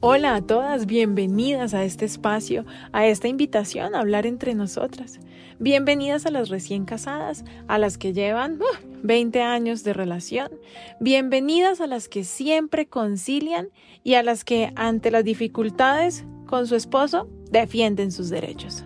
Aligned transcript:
Hola 0.00 0.36
a 0.36 0.42
todas, 0.42 0.86
bienvenidas 0.86 1.74
a 1.74 1.82
este 1.82 2.04
espacio, 2.04 2.64
a 2.92 3.08
esta 3.08 3.26
invitación 3.26 3.96
a 3.96 3.98
hablar 3.98 4.26
entre 4.26 4.54
nosotras. 4.54 5.18
Bienvenidas 5.58 6.24
a 6.24 6.30
las 6.30 6.50
recién 6.50 6.84
casadas, 6.84 7.44
a 7.66 7.78
las 7.78 7.98
que 7.98 8.12
llevan 8.12 8.60
20 9.02 9.40
uh, 9.40 9.42
años 9.42 9.82
de 9.82 9.94
relación. 9.94 10.52
Bienvenidas 11.00 11.80
a 11.80 11.88
las 11.88 12.08
que 12.08 12.22
siempre 12.22 12.86
concilian 12.86 13.70
y 14.04 14.14
a 14.14 14.22
las 14.22 14.44
que 14.44 14.72
ante 14.76 15.10
las 15.10 15.24
dificultades 15.24 16.24
con 16.46 16.68
su 16.68 16.76
esposo 16.76 17.28
defienden 17.50 18.12
sus 18.12 18.30
derechos. 18.30 18.84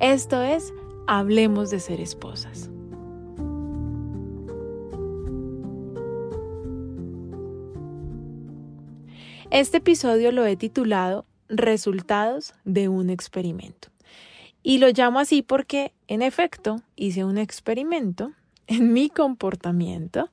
Esto 0.00 0.42
es, 0.42 0.74
hablemos 1.06 1.70
de 1.70 1.80
ser 1.80 1.98
esposas. 1.98 2.71
Este 9.52 9.76
episodio 9.76 10.32
lo 10.32 10.46
he 10.46 10.56
titulado 10.56 11.26
Resultados 11.50 12.54
de 12.64 12.88
un 12.88 13.10
experimento. 13.10 13.88
Y 14.62 14.78
lo 14.78 14.88
llamo 14.88 15.18
así 15.18 15.42
porque, 15.42 15.92
en 16.08 16.22
efecto, 16.22 16.80
hice 16.96 17.22
un 17.24 17.36
experimento 17.36 18.32
en 18.66 18.94
mi 18.94 19.10
comportamiento 19.10 20.30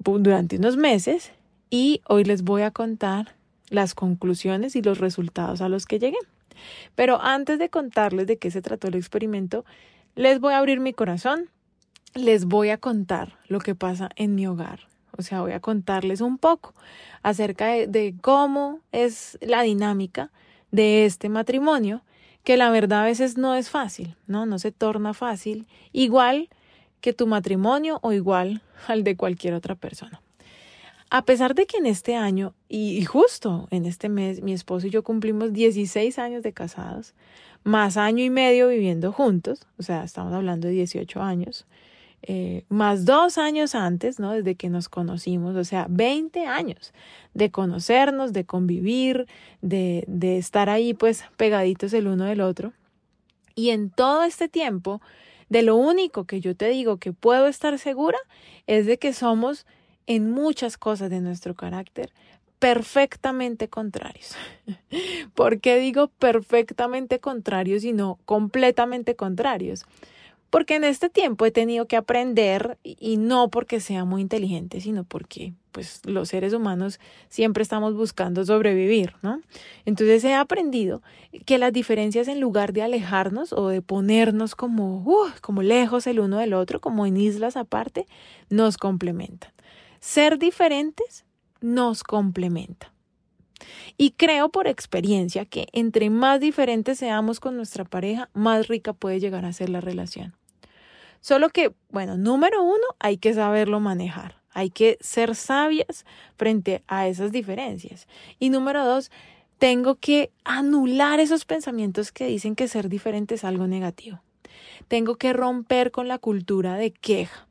durante 0.00 0.58
unos 0.58 0.76
meses 0.76 1.32
y 1.70 2.02
hoy 2.06 2.24
les 2.24 2.42
voy 2.42 2.60
a 2.60 2.70
contar 2.70 3.36
las 3.70 3.94
conclusiones 3.94 4.76
y 4.76 4.82
los 4.82 4.98
resultados 4.98 5.62
a 5.62 5.70
los 5.70 5.86
que 5.86 5.98
llegué. 5.98 6.18
Pero 6.94 7.22
antes 7.22 7.58
de 7.58 7.70
contarles 7.70 8.26
de 8.26 8.36
qué 8.36 8.50
se 8.50 8.60
trató 8.60 8.88
el 8.88 8.96
experimento, 8.96 9.64
les 10.14 10.40
voy 10.40 10.52
a 10.52 10.58
abrir 10.58 10.78
mi 10.78 10.92
corazón, 10.92 11.48
les 12.14 12.44
voy 12.44 12.68
a 12.68 12.76
contar 12.76 13.38
lo 13.48 13.60
que 13.60 13.74
pasa 13.74 14.10
en 14.14 14.34
mi 14.34 14.46
hogar, 14.46 14.80
o 15.18 15.22
sea, 15.22 15.40
voy 15.40 15.52
a 15.52 15.60
contarles 15.60 16.20
un 16.20 16.38
poco 16.38 16.74
acerca 17.22 17.66
de, 17.66 18.14
cómo 18.20 18.80
es 18.92 19.38
la 19.40 19.62
dinámica 19.62 20.30
de 20.70 21.06
este 21.06 21.28
matrimonio, 21.28 22.02
que 22.44 22.56
la 22.56 22.70
verdad 22.70 23.02
a 23.02 23.06
veces 23.06 23.36
no 23.36 23.54
es 23.54 23.70
fácil, 23.70 24.16
¿no? 24.26 24.46
No 24.46 24.58
se 24.58 24.72
torna 24.72 25.14
fácil, 25.14 25.66
igual 25.92 26.48
que 27.00 27.12
tu 27.12 27.26
matrimonio 27.26 27.98
o 28.02 28.12
igual 28.12 28.62
al 28.86 29.04
de 29.04 29.16
cualquier 29.16 29.54
otra 29.54 29.74
persona. 29.74 30.22
A 31.10 31.24
pesar 31.24 31.54
de 31.54 31.66
que 31.66 31.78
en 31.78 31.86
este 31.86 32.16
año 32.16 32.54
y 32.68 33.04
justo 33.04 33.68
en 33.70 33.86
este 33.86 34.08
mes 34.08 34.42
mi 34.42 34.52
esposo 34.52 34.88
y 34.88 34.90
yo 34.90 35.04
cumplimos 35.04 35.52
16 35.52 36.18
años 36.18 36.42
de 36.42 36.52
casados, 36.52 37.14
más 37.66 37.96
año 37.96 38.22
y 38.22 38.30
medio 38.30 38.68
viviendo 38.68 39.12
juntos, 39.12 39.66
o 39.76 39.82
sea, 39.82 40.04
estamos 40.04 40.32
hablando 40.32 40.68
de 40.68 40.74
18 40.74 41.20
años, 41.20 41.66
eh, 42.22 42.64
más 42.68 43.04
dos 43.04 43.38
años 43.38 43.74
antes, 43.74 44.18
¿no? 44.18 44.32
Desde 44.32 44.54
que 44.54 44.68
nos 44.68 44.88
conocimos, 44.88 45.54
o 45.56 45.64
sea, 45.64 45.86
20 45.88 46.46
años 46.46 46.92
de 47.34 47.50
conocernos, 47.50 48.32
de 48.32 48.44
convivir, 48.44 49.26
de, 49.62 50.04
de 50.08 50.38
estar 50.38 50.68
ahí 50.68 50.94
pues 50.94 51.24
pegaditos 51.36 51.92
el 51.92 52.08
uno 52.08 52.24
del 52.24 52.40
otro. 52.40 52.72
Y 53.54 53.70
en 53.70 53.90
todo 53.90 54.24
este 54.24 54.48
tiempo, 54.48 55.00
de 55.48 55.62
lo 55.62 55.76
único 55.76 56.24
que 56.24 56.40
yo 56.40 56.56
te 56.56 56.68
digo 56.68 56.98
que 56.98 57.12
puedo 57.12 57.46
estar 57.46 57.78
segura 57.78 58.18
es 58.66 58.86
de 58.86 58.98
que 58.98 59.12
somos 59.12 59.66
en 60.06 60.30
muchas 60.30 60.76
cosas 60.76 61.10
de 61.10 61.20
nuestro 61.20 61.54
carácter 61.54 62.12
perfectamente 62.58 63.68
contrarios. 63.68 64.34
¿Por 65.34 65.60
qué 65.60 65.78
digo 65.78 66.08
perfectamente 66.08 67.20
contrarios 67.20 67.84
y 67.84 67.92
no 67.92 68.18
completamente 68.24 69.14
contrarios? 69.14 69.84
Porque 70.50 70.76
en 70.76 70.84
este 70.84 71.08
tiempo 71.08 71.44
he 71.46 71.50
tenido 71.50 71.86
que 71.86 71.96
aprender 71.96 72.78
y 72.82 73.16
no 73.16 73.50
porque 73.50 73.80
sea 73.80 74.04
muy 74.04 74.22
inteligente, 74.22 74.80
sino 74.80 75.04
porque 75.04 75.54
pues 75.72 76.00
los 76.06 76.30
seres 76.30 76.54
humanos 76.54 76.98
siempre 77.28 77.62
estamos 77.62 77.94
buscando 77.94 78.42
sobrevivir, 78.44 79.12
¿no? 79.20 79.42
Entonces 79.84 80.24
he 80.24 80.34
aprendido 80.34 81.02
que 81.44 81.58
las 81.58 81.70
diferencias 81.72 82.28
en 82.28 82.40
lugar 82.40 82.72
de 82.72 82.80
alejarnos 82.80 83.52
o 83.52 83.68
de 83.68 83.82
ponernos 83.82 84.54
como, 84.54 85.02
uh, 85.04 85.28
como 85.42 85.62
lejos 85.62 86.06
el 86.06 86.20
uno 86.20 86.38
del 86.38 86.54
otro, 86.54 86.80
como 86.80 87.04
en 87.04 87.18
islas 87.18 87.58
aparte, 87.58 88.06
nos 88.48 88.78
complementan. 88.78 89.52
Ser 90.00 90.38
diferentes 90.38 91.26
nos 91.60 92.02
complementa. 92.02 92.92
Y 93.98 94.12
creo 94.12 94.48
por 94.48 94.68
experiencia 94.68 95.44
que 95.44 95.66
entre 95.72 96.10
más 96.10 96.40
diferentes 96.40 96.98
seamos 96.98 97.40
con 97.40 97.56
nuestra 97.56 97.84
pareja, 97.84 98.30
más 98.32 98.68
rica 98.68 98.92
puede 98.92 99.20
llegar 99.20 99.44
a 99.44 99.52
ser 99.52 99.68
la 99.68 99.80
relación. 99.80 100.34
Solo 101.20 101.48
que, 101.50 101.74
bueno, 101.90 102.16
número 102.16 102.62
uno, 102.62 102.84
hay 102.98 103.18
que 103.18 103.34
saberlo 103.34 103.80
manejar. 103.80 104.40
Hay 104.50 104.70
que 104.70 104.96
ser 105.00 105.34
sabias 105.34 106.06
frente 106.36 106.82
a 106.86 107.08
esas 107.08 107.30
diferencias. 107.30 108.08
Y 108.38 108.50
número 108.50 108.84
dos, 108.84 109.10
tengo 109.58 109.96
que 109.96 110.30
anular 110.44 111.20
esos 111.20 111.44
pensamientos 111.44 112.12
que 112.12 112.26
dicen 112.26 112.54
que 112.54 112.68
ser 112.68 112.88
diferente 112.88 113.34
es 113.34 113.44
algo 113.44 113.66
negativo. 113.66 114.22
Tengo 114.88 115.16
que 115.16 115.32
romper 115.32 115.90
con 115.90 116.08
la 116.08 116.18
cultura 116.18 116.76
de 116.76 116.90
queja. 116.92 117.46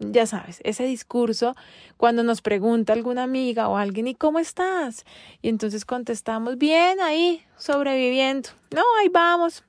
Ya 0.00 0.26
sabes, 0.26 0.60
ese 0.62 0.84
discurso 0.84 1.56
cuando 1.96 2.22
nos 2.22 2.40
pregunta 2.40 2.92
alguna 2.92 3.24
amiga 3.24 3.68
o 3.68 3.76
alguien, 3.76 4.06
¿y 4.06 4.14
cómo 4.14 4.38
estás? 4.38 5.04
Y 5.42 5.48
entonces 5.48 5.84
contestamos, 5.84 6.56
bien 6.56 7.00
ahí, 7.00 7.42
sobreviviendo. 7.56 8.50
No, 8.70 8.82
ahí 9.00 9.08
vamos. 9.08 9.64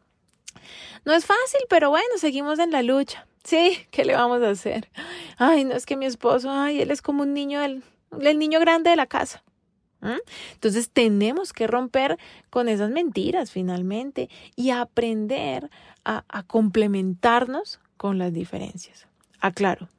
No 1.04 1.14
es 1.14 1.26
fácil, 1.26 1.62
pero 1.68 1.90
bueno, 1.90 2.18
seguimos 2.18 2.60
en 2.60 2.70
la 2.72 2.84
lucha. 2.84 3.26
Sí, 3.44 3.78
¿qué 3.92 4.06
le 4.06 4.14
vamos 4.14 4.42
a 4.42 4.50
hacer? 4.50 4.90
Ay, 5.38 5.64
no 5.64 5.74
es 5.74 5.86
que 5.86 5.98
mi 5.98 6.06
esposo, 6.06 6.52
ay, 6.52 6.82
él 6.82 6.92
es 6.92 7.02
como 7.02 7.24
un 7.24 7.34
niño, 7.34 7.62
el, 7.62 7.84
niño 8.12 8.60
grande 8.60 8.90
de 8.90 8.96
la 8.96 9.08
casa. 9.08 9.44
Entonces 10.54 10.90
tenemos 10.92 11.52
que 11.52 11.68
romper 11.68 12.18
con 12.50 12.70
esas 12.70 12.90
mentiras 12.90 13.52
finalmente 13.52 14.30
y 14.56 14.70
aprender 14.70 15.70
a, 16.06 16.24
a 16.30 16.44
complementarnos 16.44 17.82
con 17.98 18.18
las 18.18 18.32
diferencias. 18.32 19.08
Aclaro, 19.42 19.90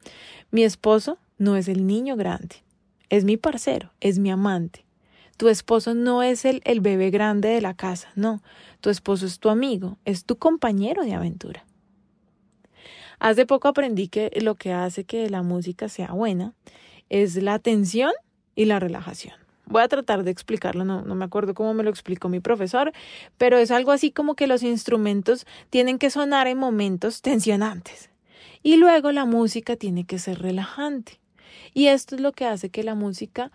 mi 0.50 0.64
esposo 0.64 1.18
no 1.36 1.56
es 1.56 1.68
el 1.68 1.86
niño 1.86 2.16
grande, 2.16 2.56
es 3.10 3.24
mi 3.24 3.36
parcero, 3.36 3.90
es 4.00 4.18
mi 4.18 4.30
amante. 4.30 4.84
Tu 5.36 5.48
esposo 5.48 5.94
no 5.94 6.22
es 6.22 6.44
el, 6.44 6.60
el 6.64 6.80
bebé 6.80 7.10
grande 7.10 7.48
de 7.48 7.60
la 7.60 7.74
casa, 7.74 8.08
no, 8.14 8.42
tu 8.80 8.90
esposo 8.90 9.26
es 9.26 9.38
tu 9.38 9.48
amigo, 9.48 9.98
es 10.04 10.24
tu 10.24 10.36
compañero 10.36 11.04
de 11.04 11.14
aventura. 11.14 11.64
Hace 13.20 13.44
poco 13.44 13.68
aprendí 13.68 14.08
que 14.08 14.30
lo 14.40 14.54
que 14.54 14.72
hace 14.72 15.04
que 15.04 15.28
la 15.28 15.42
música 15.42 15.90
sea 15.90 16.12
buena 16.12 16.54
es 17.10 17.36
la 17.36 17.52
atención 17.52 18.12
y 18.56 18.64
la 18.64 18.80
relajación. 18.80 19.34
Voy 19.66 19.82
a 19.82 19.88
tratar 19.88 20.24
de 20.24 20.30
explicarlo, 20.30 20.86
no, 20.86 21.02
no 21.02 21.14
me 21.14 21.26
acuerdo 21.26 21.52
cómo 21.52 21.74
me 21.74 21.84
lo 21.84 21.90
explicó 21.90 22.30
mi 22.30 22.40
profesor, 22.40 22.92
pero 23.36 23.58
es 23.58 23.70
algo 23.70 23.92
así 23.92 24.10
como 24.10 24.34
que 24.34 24.46
los 24.46 24.62
instrumentos 24.62 25.46
tienen 25.68 25.98
que 25.98 26.08
sonar 26.08 26.46
en 26.46 26.56
momentos 26.56 27.20
tensionantes 27.20 28.10
y 28.62 28.78
luego 28.78 29.12
la 29.12 29.26
música 29.26 29.76
tiene 29.76 30.04
que 30.04 30.18
ser 30.18 30.40
relajante. 30.40 31.20
Y 31.74 31.86
esto 31.86 32.14
es 32.14 32.22
lo 32.22 32.32
que 32.32 32.46
hace 32.46 32.70
que 32.70 32.82
la 32.82 32.94
música 32.94 33.52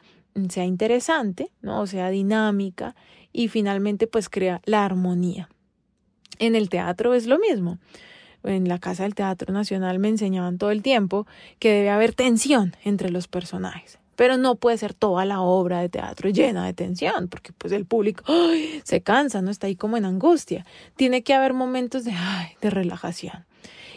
sea 0.47 0.65
interesante, 0.65 1.49
¿no? 1.61 1.81
O 1.81 1.87
sea 1.87 2.11
dinámica 2.11 2.95
y 3.33 3.47
finalmente 3.47 4.05
pues 4.05 4.29
crea 4.29 4.61
la 4.65 4.85
armonía. 4.85 5.49
En 6.37 6.55
el 6.55 6.69
teatro 6.69 7.15
es 7.15 7.25
lo 7.25 7.39
mismo 7.39 7.79
en 8.45 8.67
la 8.67 8.79
Casa 8.79 9.03
del 9.03 9.15
Teatro 9.15 9.53
Nacional 9.53 9.99
me 9.99 10.09
enseñaban 10.09 10.57
todo 10.57 10.71
el 10.71 10.81
tiempo 10.81 11.27
que 11.59 11.71
debe 11.71 11.89
haber 11.89 12.13
tensión 12.13 12.75
entre 12.83 13.09
los 13.09 13.27
personajes. 13.27 13.99
Pero 14.15 14.37
no 14.37 14.55
puede 14.55 14.77
ser 14.77 14.93
toda 14.93 15.25
la 15.25 15.41
obra 15.41 15.81
de 15.81 15.89
teatro 15.89 16.29
llena 16.29 16.65
de 16.65 16.73
tensión, 16.73 17.27
porque 17.27 17.51
pues 17.51 17.73
el 17.73 17.85
público 17.85 18.23
se 18.83 19.01
cansa, 19.01 19.41
no 19.41 19.51
está 19.51 19.67
ahí 19.67 19.75
como 19.75 19.97
en 19.97 20.05
angustia. 20.05 20.65
Tiene 20.95 21.21
que 21.21 21.33
haber 21.33 21.53
momentos 21.53 22.05
de, 22.05 22.13
de 22.61 22.69
relajación. 22.69 23.45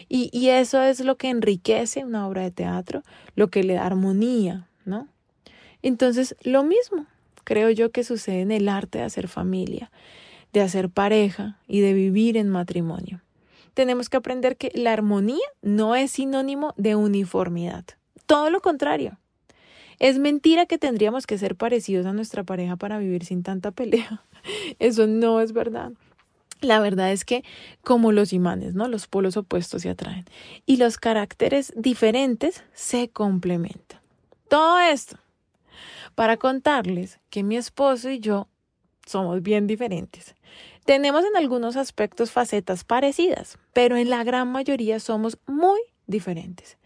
Y, 0.09 0.29
y 0.33 0.49
eso 0.49 0.81
es 0.81 0.99
lo 0.99 1.15
que 1.15 1.29
enriquece 1.29 2.03
una 2.03 2.27
obra 2.27 2.41
de 2.41 2.51
teatro, 2.51 3.03
lo 3.35 3.49
que 3.49 3.63
le 3.63 3.75
da 3.75 3.85
armonía, 3.85 4.67
¿no? 4.83 5.07
Entonces, 5.81 6.35
lo 6.41 6.63
mismo 6.63 7.05
creo 7.45 7.69
yo 7.69 7.91
que 7.91 8.03
sucede 8.03 8.41
en 8.41 8.51
el 8.51 8.67
arte 8.67 8.97
de 8.97 9.05
hacer 9.05 9.27
familia, 9.27 9.91
de 10.51 10.61
hacer 10.61 10.89
pareja 10.89 11.57
y 11.67 11.79
de 11.79 11.93
vivir 11.93 12.35
en 12.35 12.49
matrimonio 12.49 13.21
tenemos 13.73 14.09
que 14.09 14.17
aprender 14.17 14.57
que 14.57 14.71
la 14.73 14.93
armonía 14.93 15.45
no 15.61 15.95
es 15.95 16.11
sinónimo 16.11 16.73
de 16.77 16.95
uniformidad. 16.95 17.85
Todo 18.25 18.49
lo 18.49 18.61
contrario. 18.61 19.17
Es 19.99 20.17
mentira 20.17 20.65
que 20.65 20.77
tendríamos 20.77 21.27
que 21.27 21.37
ser 21.37 21.55
parecidos 21.55 22.05
a 22.05 22.13
nuestra 22.13 22.43
pareja 22.43 22.77
para 22.77 22.99
vivir 22.99 23.25
sin 23.25 23.43
tanta 23.43 23.71
pelea. 23.71 24.23
Eso 24.79 25.07
no 25.07 25.41
es 25.41 25.51
verdad. 25.51 25.91
La 26.61 26.79
verdad 26.79 27.11
es 27.11 27.25
que 27.25 27.43
como 27.83 28.11
los 28.11 28.33
imanes, 28.33 28.75
¿no? 28.75 28.87
Los 28.87 29.07
polos 29.07 29.37
opuestos 29.37 29.81
se 29.81 29.89
atraen 29.89 30.25
y 30.65 30.77
los 30.77 30.97
caracteres 30.97 31.73
diferentes 31.75 32.63
se 32.73 33.09
complementan. 33.09 33.99
Todo 34.49 34.79
esto 34.79 35.17
para 36.15 36.37
contarles 36.37 37.19
que 37.29 37.43
mi 37.43 37.55
esposo 37.55 38.09
y 38.09 38.19
yo 38.19 38.47
somos 39.05 39.41
bien 39.41 39.67
diferentes. 39.67 40.35
Tenemos 40.85 41.23
en 41.25 41.35
algunos 41.37 41.75
aspectos 41.75 42.31
facetas 42.31 42.83
parecidas, 42.83 43.57
pero 43.73 43.97
en 43.97 44.09
la 44.09 44.23
gran 44.23 44.51
mayoría 44.51 44.99
somos 44.99 45.37
muy 45.45 45.79
diferentes. 46.07 46.77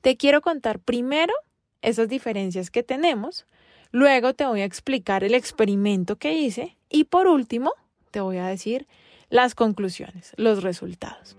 Te 0.00 0.16
quiero 0.16 0.40
contar 0.40 0.78
primero 0.78 1.34
esas 1.82 2.08
diferencias 2.08 2.70
que 2.70 2.82
tenemos, 2.82 3.46
Luego 3.92 4.34
te 4.34 4.46
voy 4.46 4.60
a 4.60 4.64
explicar 4.64 5.24
el 5.24 5.34
experimento 5.34 6.16
que 6.16 6.34
hice 6.34 6.76
y 6.88 7.04
por 7.04 7.26
último 7.26 7.72
te 8.12 8.20
voy 8.20 8.38
a 8.38 8.46
decir 8.46 8.86
las 9.30 9.54
conclusiones, 9.54 10.32
los 10.36 10.62
resultados. 10.62 11.36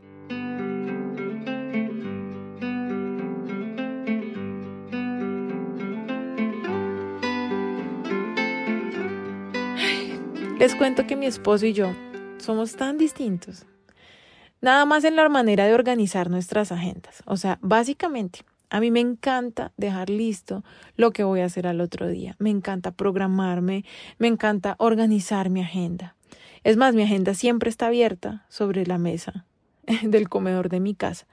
Les 10.62 10.76
cuento 10.76 11.08
que 11.08 11.16
mi 11.16 11.26
esposo 11.26 11.66
y 11.66 11.74
yo 11.74 11.92
somos 12.38 12.76
tan 12.76 13.00
distintos. 13.00 13.66
Nada 14.62 14.86
más 14.86 15.04
en 15.06 15.16
la 15.16 15.28
manera 15.28 15.66
de 15.66 15.74
organizar 15.74 16.30
nuestras 16.30 16.72
agendas. 16.72 17.24
O 17.26 17.36
sea, 17.36 17.58
básicamente, 17.64 18.42
a 18.70 18.80
mí 18.80 18.92
me 18.92 19.00
encanta 19.00 19.72
dejar 19.78 20.12
listo 20.12 20.64
lo 20.98 21.14
que 21.14 21.24
voy 21.24 21.40
a 21.40 21.46
hacer 21.46 21.66
al 21.66 21.82
otro 21.82 22.08
día. 22.08 22.36
Me 22.38 22.52
encanta 22.52 22.92
programarme, 22.92 23.86
me 24.20 24.28
encanta 24.28 24.76
organizar 24.78 25.50
mi 25.50 25.62
agenda. 25.62 26.16
Es 26.64 26.78
más, 26.78 26.94
mi 26.94 27.02
agenda 27.02 27.34
siempre 27.34 27.72
está 27.72 27.88
abierta 27.88 28.46
sobre 28.48 28.86
la 28.86 29.00
mesa 29.00 29.48
del 30.04 30.30
comedor 30.30 30.70
de 30.70 30.80
mi 30.80 30.94
casa. 30.94 31.26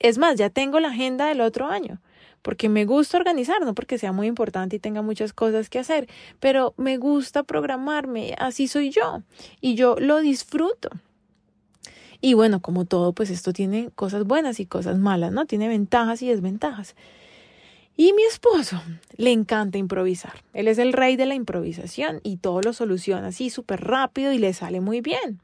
Es 0.00 0.18
más, 0.18 0.34
ya 0.34 0.50
tengo 0.50 0.80
la 0.80 0.88
agenda 0.88 1.26
del 1.26 1.40
otro 1.40 1.68
año 1.68 2.00
porque 2.46 2.68
me 2.68 2.84
gusta 2.84 3.16
organizar, 3.16 3.60
no 3.62 3.74
porque 3.74 3.98
sea 3.98 4.12
muy 4.12 4.28
importante 4.28 4.76
y 4.76 4.78
tenga 4.78 5.02
muchas 5.02 5.32
cosas 5.32 5.68
que 5.68 5.80
hacer, 5.80 6.08
pero 6.38 6.74
me 6.76 6.96
gusta 6.96 7.42
programarme, 7.42 8.36
así 8.38 8.68
soy 8.68 8.90
yo 8.90 9.24
y 9.60 9.74
yo 9.74 9.96
lo 9.98 10.20
disfruto. 10.20 10.90
Y 12.20 12.34
bueno, 12.34 12.62
como 12.62 12.84
todo, 12.84 13.12
pues 13.14 13.30
esto 13.30 13.52
tiene 13.52 13.90
cosas 13.96 14.22
buenas 14.22 14.60
y 14.60 14.66
cosas 14.66 14.96
malas, 14.96 15.32
¿no? 15.32 15.46
Tiene 15.46 15.66
ventajas 15.66 16.22
y 16.22 16.28
desventajas. 16.28 16.94
Y 17.96 18.12
mi 18.12 18.22
esposo 18.22 18.80
le 19.16 19.32
encanta 19.32 19.78
improvisar. 19.78 20.44
Él 20.52 20.68
es 20.68 20.78
el 20.78 20.92
rey 20.92 21.16
de 21.16 21.26
la 21.26 21.34
improvisación 21.34 22.20
y 22.22 22.36
todo 22.36 22.60
lo 22.60 22.72
soluciona 22.72 23.26
así 23.26 23.50
súper 23.50 23.82
rápido 23.82 24.32
y 24.32 24.38
le 24.38 24.52
sale 24.52 24.80
muy 24.80 25.00
bien. 25.00 25.40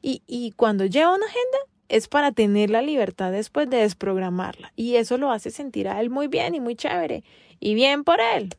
Y, 0.00 0.22
y 0.26 0.52
cuando 0.52 0.86
lleva 0.86 1.14
una 1.14 1.26
agenda, 1.26 1.58
es 1.88 2.08
para 2.08 2.32
tener 2.32 2.70
la 2.70 2.82
libertad 2.82 3.32
después 3.32 3.68
de 3.70 3.78
desprogramarla. 3.78 4.72
Y 4.76 4.96
eso 4.96 5.18
lo 5.18 5.30
hace 5.30 5.50
sentir 5.50 5.88
a 5.88 6.00
él 6.00 6.10
muy 6.10 6.28
bien 6.28 6.54
y 6.54 6.60
muy 6.60 6.74
chévere. 6.74 7.24
Y 7.60 7.74
bien 7.74 8.04
por 8.04 8.20
él. 8.20 8.54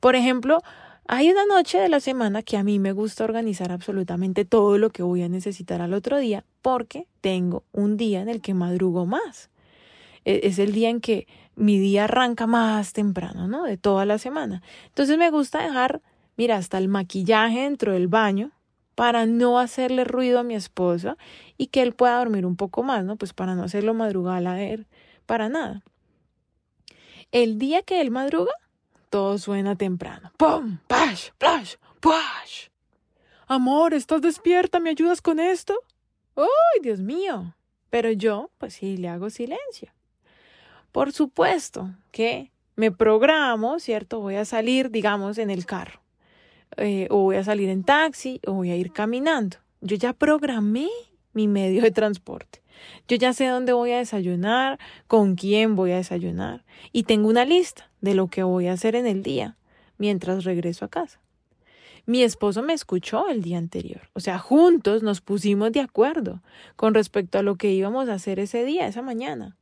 Por 0.00 0.16
ejemplo, 0.16 0.60
hay 1.08 1.30
una 1.30 1.46
noche 1.46 1.78
de 1.78 1.88
la 1.88 2.00
semana 2.00 2.42
que 2.42 2.56
a 2.56 2.64
mí 2.64 2.78
me 2.78 2.92
gusta 2.92 3.24
organizar 3.24 3.70
absolutamente 3.70 4.44
todo 4.44 4.76
lo 4.76 4.90
que 4.90 5.02
voy 5.02 5.22
a 5.22 5.28
necesitar 5.28 5.80
al 5.80 5.94
otro 5.94 6.18
día 6.18 6.44
porque 6.62 7.06
tengo 7.20 7.62
un 7.72 7.96
día 7.96 8.22
en 8.22 8.28
el 8.28 8.40
que 8.40 8.54
madrugo 8.54 9.06
más. 9.06 9.50
E, 10.24 10.40
es 10.44 10.58
el 10.58 10.72
día 10.72 10.90
en 10.90 11.00
que 11.00 11.28
mi 11.54 11.78
día 11.78 12.04
arranca 12.04 12.46
más 12.46 12.92
temprano, 12.92 13.46
¿no? 13.46 13.62
De 13.62 13.76
toda 13.76 14.04
la 14.04 14.18
semana. 14.18 14.62
Entonces 14.88 15.16
me 15.16 15.30
gusta 15.30 15.62
dejar, 15.62 16.02
mira, 16.36 16.56
hasta 16.56 16.76
el 16.78 16.88
maquillaje 16.88 17.60
dentro 17.60 17.92
del 17.92 18.08
baño 18.08 18.50
para 18.96 19.26
no 19.26 19.60
hacerle 19.60 20.02
ruido 20.04 20.40
a 20.40 20.42
mi 20.42 20.56
esposa 20.56 21.16
y 21.56 21.68
que 21.68 21.82
él 21.82 21.92
pueda 21.92 22.18
dormir 22.18 22.44
un 22.46 22.56
poco 22.56 22.82
más, 22.82 23.04
¿no? 23.04 23.16
Pues 23.16 23.32
para 23.32 23.54
no 23.54 23.62
hacerlo 23.62 23.94
madrugar 23.94 24.44
a 24.46 24.60
él, 24.60 24.86
para 25.26 25.48
nada. 25.48 25.84
El 27.30 27.58
día 27.58 27.82
que 27.82 28.00
él 28.00 28.10
madruga, 28.10 28.52
todo 29.10 29.36
suena 29.38 29.76
temprano. 29.76 30.32
¡Pum! 30.38 30.78
¡Pash! 30.88 31.28
¡Plash! 31.38 31.74
¡Puash! 32.00 32.68
Amor, 33.46 33.92
¿estás 33.92 34.22
despierta? 34.22 34.80
¿Me 34.80 34.90
ayudas 34.90 35.20
con 35.20 35.40
esto? 35.40 35.78
¡Ay, 36.34 36.80
Dios 36.82 37.00
mío! 37.00 37.54
Pero 37.90 38.10
yo, 38.10 38.50
pues 38.56 38.74
sí, 38.74 38.96
le 38.96 39.08
hago 39.08 39.28
silencio. 39.28 39.92
Por 40.90 41.12
supuesto 41.12 41.90
que 42.12 42.50
me 42.76 42.90
programo, 42.90 43.78
¿cierto? 43.78 44.20
Voy 44.20 44.36
a 44.36 44.46
salir, 44.46 44.90
digamos, 44.90 45.36
en 45.36 45.50
el 45.50 45.66
carro. 45.66 46.00
Eh, 46.76 47.06
o 47.10 47.22
voy 47.22 47.36
a 47.36 47.44
salir 47.44 47.68
en 47.68 47.84
taxi 47.84 48.40
o 48.46 48.52
voy 48.52 48.70
a 48.70 48.76
ir 48.76 48.92
caminando. 48.92 49.56
Yo 49.80 49.96
ya 49.96 50.12
programé 50.12 50.88
mi 51.32 51.48
medio 51.48 51.82
de 51.82 51.90
transporte. 51.90 52.62
Yo 53.08 53.16
ya 53.16 53.32
sé 53.32 53.46
dónde 53.46 53.72
voy 53.72 53.92
a 53.92 53.98
desayunar, 53.98 54.78
con 55.06 55.34
quién 55.34 55.76
voy 55.76 55.92
a 55.92 55.96
desayunar 55.96 56.64
y 56.92 57.04
tengo 57.04 57.28
una 57.28 57.44
lista 57.44 57.90
de 58.00 58.14
lo 58.14 58.28
que 58.28 58.42
voy 58.42 58.66
a 58.66 58.72
hacer 58.72 58.94
en 58.94 59.06
el 59.06 59.22
día 59.22 59.56
mientras 59.98 60.44
regreso 60.44 60.84
a 60.84 60.88
casa. 60.88 61.20
Mi 62.04 62.22
esposo 62.22 62.62
me 62.62 62.72
escuchó 62.72 63.28
el 63.28 63.42
día 63.42 63.58
anterior, 63.58 64.02
o 64.12 64.20
sea, 64.20 64.38
juntos 64.38 65.02
nos 65.02 65.20
pusimos 65.20 65.72
de 65.72 65.80
acuerdo 65.80 66.40
con 66.76 66.94
respecto 66.94 67.38
a 67.38 67.42
lo 67.42 67.56
que 67.56 67.72
íbamos 67.72 68.08
a 68.08 68.14
hacer 68.14 68.38
ese 68.38 68.64
día, 68.64 68.86
esa 68.86 69.02
mañana. 69.02 69.56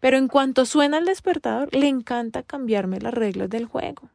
Pero 0.00 0.16
en 0.16 0.28
cuanto 0.28 0.64
suena 0.64 0.96
el 0.96 1.04
despertador, 1.04 1.74
le 1.74 1.88
encanta 1.88 2.42
cambiarme 2.42 2.98
las 3.00 3.12
reglas 3.12 3.50
del 3.50 3.66
juego. 3.66 4.08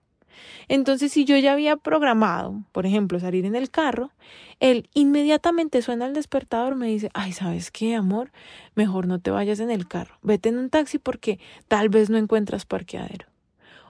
Entonces, 0.68 1.12
si 1.12 1.26
yo 1.26 1.38
ya 1.38 1.54
había 1.54 1.78
programado, 1.78 2.64
por 2.72 2.86
ejemplo, 2.86 3.20
salir 3.20 3.46
en 3.46 3.56
el 3.56 3.70
carro, 3.70 4.12
él 4.60 4.90
inmediatamente 4.94 5.82
suena 5.82 6.06
el 6.06 6.14
despertador, 6.14 6.76
me 6.76 6.88
dice, 6.88 7.10
ay, 7.14 7.34
¿sabes 7.34 7.72
qué, 7.72 7.96
amor? 7.96 8.32
Mejor 8.74 9.08
no 9.08 9.20
te 9.20 9.32
vayas 9.32 9.60
en 9.60 9.72
el 9.72 9.88
carro, 9.88 10.18
vete 10.22 10.50
en 10.50 10.58
un 10.58 10.70
taxi 10.70 10.98
porque 10.98 11.40
tal 11.68 11.90
vez 11.90 12.10
no 12.10 12.18
encuentras 12.18 12.66
parqueadero. 12.66 13.28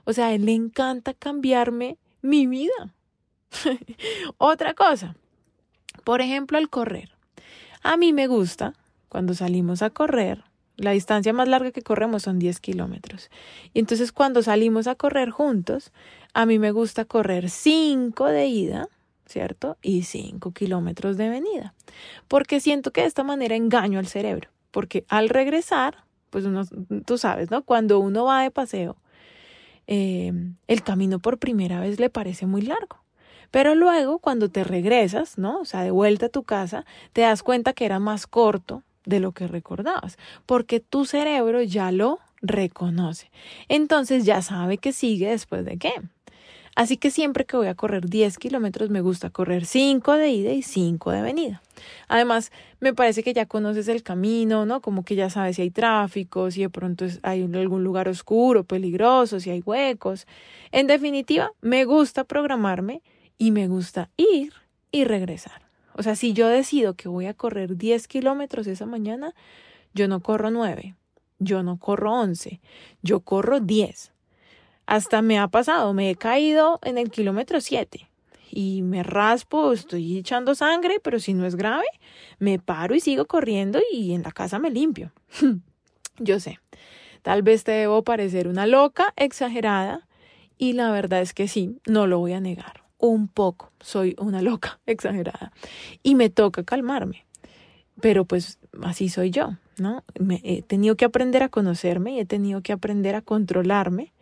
O 0.04 0.12
sea, 0.12 0.28
a 0.28 0.32
él 0.34 0.44
le 0.44 0.52
encanta 0.52 1.14
cambiarme 1.14 1.98
mi 2.22 2.46
vida. 2.46 2.94
Otra 4.38 4.74
cosa, 4.74 5.16
por 6.04 6.20
ejemplo, 6.20 6.58
el 6.58 6.68
correr. 6.68 7.10
A 7.82 7.96
mí 7.96 8.12
me 8.12 8.26
gusta, 8.26 8.72
cuando 9.08 9.34
salimos 9.34 9.82
a 9.82 9.90
correr, 9.90 10.44
la 10.76 10.90
distancia 10.90 11.32
más 11.32 11.48
larga 11.48 11.70
que 11.70 11.82
corremos 11.82 12.22
son 12.22 12.38
10 12.38 12.60
kilómetros. 12.60 13.30
Y 13.72 13.80
entonces 13.80 14.12
cuando 14.12 14.42
salimos 14.42 14.86
a 14.86 14.94
correr 14.94 15.30
juntos, 15.30 15.92
a 16.34 16.46
mí 16.46 16.58
me 16.58 16.70
gusta 16.70 17.04
correr 17.04 17.48
5 17.50 18.26
de 18.26 18.46
ida, 18.46 18.88
¿cierto? 19.26 19.78
Y 19.82 20.02
5 20.02 20.52
kilómetros 20.52 21.16
de 21.16 21.28
venida. 21.28 21.74
Porque 22.28 22.60
siento 22.60 22.92
que 22.92 23.02
de 23.02 23.06
esta 23.06 23.24
manera 23.24 23.56
engaño 23.56 23.98
al 23.98 24.06
cerebro. 24.06 24.50
Porque 24.70 25.04
al 25.08 25.30
regresar, 25.30 26.04
pues 26.30 26.44
uno, 26.44 26.64
tú 27.06 27.16
sabes, 27.16 27.50
¿no? 27.50 27.62
Cuando 27.62 27.98
uno 27.98 28.24
va 28.24 28.42
de 28.42 28.50
paseo, 28.50 28.96
eh, 29.86 30.32
el 30.66 30.82
camino 30.82 31.20
por 31.20 31.38
primera 31.38 31.80
vez 31.80 31.98
le 31.98 32.10
parece 32.10 32.46
muy 32.46 32.62
largo. 32.62 32.98
Pero 33.50 33.74
luego, 33.74 34.18
cuando 34.18 34.50
te 34.50 34.64
regresas, 34.64 35.38
¿no? 35.38 35.60
O 35.60 35.64
sea, 35.64 35.82
de 35.82 35.90
vuelta 35.90 36.26
a 36.26 36.28
tu 36.28 36.42
casa, 36.42 36.84
te 37.14 37.22
das 37.22 37.42
cuenta 37.42 37.72
que 37.72 37.86
era 37.86 37.98
más 37.98 38.26
corto 38.26 38.82
de 39.06 39.20
lo 39.20 39.32
que 39.32 39.46
recordabas, 39.46 40.18
porque 40.44 40.80
tu 40.80 41.06
cerebro 41.06 41.62
ya 41.62 41.90
lo 41.90 42.18
reconoce. 42.42 43.30
Entonces 43.68 44.26
ya 44.26 44.42
sabe 44.42 44.76
que 44.76 44.92
sigue 44.92 45.30
después 45.30 45.64
de 45.64 45.78
qué. 45.78 45.92
Así 46.74 46.98
que 46.98 47.10
siempre 47.10 47.46
que 47.46 47.56
voy 47.56 47.68
a 47.68 47.74
correr 47.74 48.06
10 48.06 48.36
kilómetros 48.36 48.90
me 48.90 49.00
gusta 49.00 49.30
correr 49.30 49.64
5 49.64 50.12
de 50.12 50.28
ida 50.28 50.52
y 50.52 50.60
5 50.60 51.10
de 51.10 51.22
venida. 51.22 51.62
Además, 52.06 52.52
me 52.80 52.92
parece 52.92 53.22
que 53.22 53.32
ya 53.32 53.46
conoces 53.46 53.88
el 53.88 54.02
camino, 54.02 54.66
¿no? 54.66 54.82
Como 54.82 55.02
que 55.02 55.14
ya 55.14 55.30
sabes 55.30 55.56
si 55.56 55.62
hay 55.62 55.70
tráfico, 55.70 56.50
si 56.50 56.60
de 56.60 56.68
pronto 56.68 57.06
hay 57.22 57.42
algún 57.42 57.82
lugar 57.82 58.10
oscuro, 58.10 58.64
peligroso, 58.64 59.40
si 59.40 59.48
hay 59.48 59.62
huecos. 59.64 60.26
En 60.70 60.86
definitiva, 60.86 61.50
me 61.62 61.86
gusta 61.86 62.24
programarme 62.24 63.02
y 63.38 63.52
me 63.52 63.68
gusta 63.68 64.10
ir 64.18 64.52
y 64.90 65.04
regresar. 65.04 65.65
O 65.98 66.02
sea, 66.02 66.14
si 66.14 66.34
yo 66.34 66.48
decido 66.48 66.94
que 66.94 67.08
voy 67.08 67.26
a 67.26 67.34
correr 67.34 67.76
10 67.76 68.06
kilómetros 68.06 68.66
esa 68.66 68.84
mañana, 68.84 69.34
yo 69.94 70.08
no 70.08 70.20
corro 70.20 70.50
9, 70.50 70.94
yo 71.38 71.62
no 71.62 71.78
corro 71.78 72.12
11, 72.12 72.60
yo 73.00 73.20
corro 73.20 73.60
10. 73.60 74.12
Hasta 74.84 75.22
me 75.22 75.38
ha 75.38 75.48
pasado, 75.48 75.94
me 75.94 76.10
he 76.10 76.16
caído 76.16 76.80
en 76.82 76.98
el 76.98 77.10
kilómetro 77.10 77.62
7 77.62 78.10
y 78.50 78.82
me 78.82 79.02
raspo, 79.02 79.72
estoy 79.72 80.18
echando 80.18 80.54
sangre, 80.54 81.00
pero 81.02 81.18
si 81.18 81.32
no 81.32 81.46
es 81.46 81.56
grave, 81.56 81.86
me 82.38 82.58
paro 82.58 82.94
y 82.94 83.00
sigo 83.00 83.24
corriendo 83.24 83.80
y 83.90 84.12
en 84.12 84.22
la 84.22 84.32
casa 84.32 84.58
me 84.58 84.70
limpio. 84.70 85.12
yo 86.18 86.40
sé, 86.40 86.60
tal 87.22 87.42
vez 87.42 87.64
te 87.64 87.72
debo 87.72 88.04
parecer 88.04 88.48
una 88.48 88.66
loca 88.66 89.14
exagerada 89.16 90.06
y 90.58 90.74
la 90.74 90.90
verdad 90.90 91.22
es 91.22 91.32
que 91.32 91.48
sí, 91.48 91.78
no 91.86 92.06
lo 92.06 92.18
voy 92.18 92.34
a 92.34 92.40
negar 92.40 92.85
un 92.98 93.28
poco, 93.28 93.72
soy 93.80 94.16
una 94.18 94.42
loca 94.42 94.80
exagerada 94.86 95.52
y 96.02 96.14
me 96.14 96.30
toca 96.30 96.64
calmarme. 96.64 97.24
Pero 98.00 98.26
pues 98.26 98.58
así 98.82 99.08
soy 99.08 99.30
yo, 99.30 99.56
¿no? 99.78 100.04
Me, 100.18 100.40
he 100.44 100.62
tenido 100.62 100.96
que 100.96 101.06
aprender 101.06 101.42
a 101.42 101.48
conocerme 101.48 102.12
y 102.12 102.20
he 102.20 102.26
tenido 102.26 102.60
que 102.60 102.72
aprender 102.72 103.14
a 103.14 103.22
controlarme, 103.22 104.12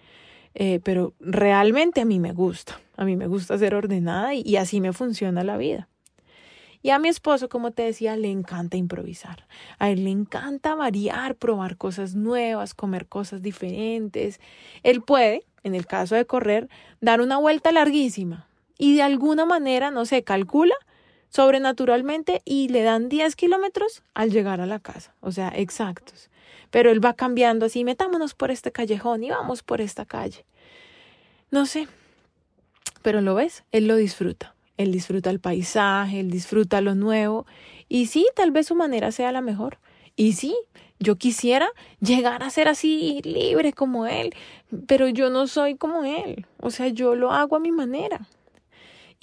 eh, 0.55 0.81
pero 0.85 1.13
realmente 1.19 2.01
a 2.01 2.05
mí 2.05 2.21
me 2.21 2.33
gusta, 2.33 2.81
a 2.97 3.05
mí 3.05 3.17
me 3.17 3.27
gusta 3.27 3.59
ser 3.59 3.75
ordenada 3.75 4.35
y, 4.35 4.43
y 4.43 4.57
así 4.57 4.81
me 4.81 4.93
funciona 4.93 5.43
la 5.43 5.57
vida. 5.57 5.89
Y 6.85 6.91
a 6.91 6.99
mi 6.99 7.09
esposo, 7.09 7.49
como 7.49 7.71
te 7.71 7.83
decía, 7.83 8.15
le 8.15 8.31
encanta 8.31 8.77
improvisar. 8.77 9.47
A 9.79 9.89
él 9.89 10.05
le 10.05 10.11
encanta 10.11 10.75
variar, 10.75 11.35
probar 11.35 11.79
cosas 11.79 12.15
nuevas, 12.15 12.75
comer 12.75 13.07
cosas 13.07 13.41
diferentes. 13.41 14.39
Él 14.83 15.01
puede, 15.01 15.47
en 15.63 15.75
el 15.75 15.87
caso 15.87 16.15
de 16.15 16.27
correr, 16.27 16.69
dar 17.01 17.23
una 17.23 17.39
vuelta 17.39 17.73
larguísima, 17.73 18.47
y 18.79 18.97
de 18.97 19.03
alguna 19.03 19.45
manera, 19.45 19.91
no 19.91 20.05
sé, 20.05 20.23
calcula 20.25 20.75
sobrenaturalmente 21.29 22.43
y 22.45 22.69
le 22.69 22.83
dan 22.83 23.09
10 23.09 23.35
kilómetros 23.37 24.03
al 24.15 24.31
llegar 24.31 24.61
a 24.61 24.67
la 24.67 24.79
casa, 24.79 25.15
o 25.21 25.33
sea, 25.33 25.49
exactos. 25.49 26.31
Pero 26.71 26.91
él 26.91 27.05
va 27.05 27.15
cambiando 27.15 27.67
así, 27.67 27.85
metámonos 27.85 28.35
por 28.35 28.51
este 28.51 28.73
callejón 28.73 29.25
y 29.25 29.31
vamos 29.31 29.63
por 29.63 29.81
esta 29.81 30.05
calle. 30.05 30.45
No 31.51 31.67
sé, 31.67 31.87
Pero 33.03 33.21
lo 33.21 33.35
ves, 33.35 33.65
él 33.71 33.87
lo 33.87 33.97
disfruta. 33.97 34.55
Él 34.77 34.91
disfruta 34.91 35.31
el 35.31 35.39
paisaje, 35.39 36.21
él 36.21 36.31
disfruta 36.31 36.81
lo 36.81 36.95
nuevo. 36.95 37.47
Y 37.89 38.07
sí, 38.07 38.27
tal 38.35 38.51
vez 38.51 38.67
su 38.67 38.75
manera 38.75 39.13
sea 39.13 39.31
la 39.31 39.41
mejor. 39.41 39.79
Y 40.17 40.33
sí, 40.33 40.57
yo 40.99 41.17
quisiera 41.17 41.69
llegar 42.01 42.43
a 42.43 42.51
ser 42.51 42.69
así 42.69 43.21
libre 43.23 43.73
como 43.73 44.07
él, 44.07 44.35
pero 44.87 45.09
yo 45.09 45.31
no 45.31 45.47
soy 45.47 45.77
como 45.77 46.05
él. 46.05 46.47
O 46.61 46.71
sea, 46.71 46.89
yo 46.89 47.15
lo 47.15 47.33
hago 47.33 47.57
a 47.57 47.61
mi 47.61 47.73
manera. 47.73 48.27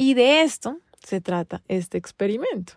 Y 0.01 0.15
de 0.15 0.41
esto 0.41 0.79
se 1.03 1.21
trata 1.21 1.61
este 1.67 1.99
experimento. 1.99 2.73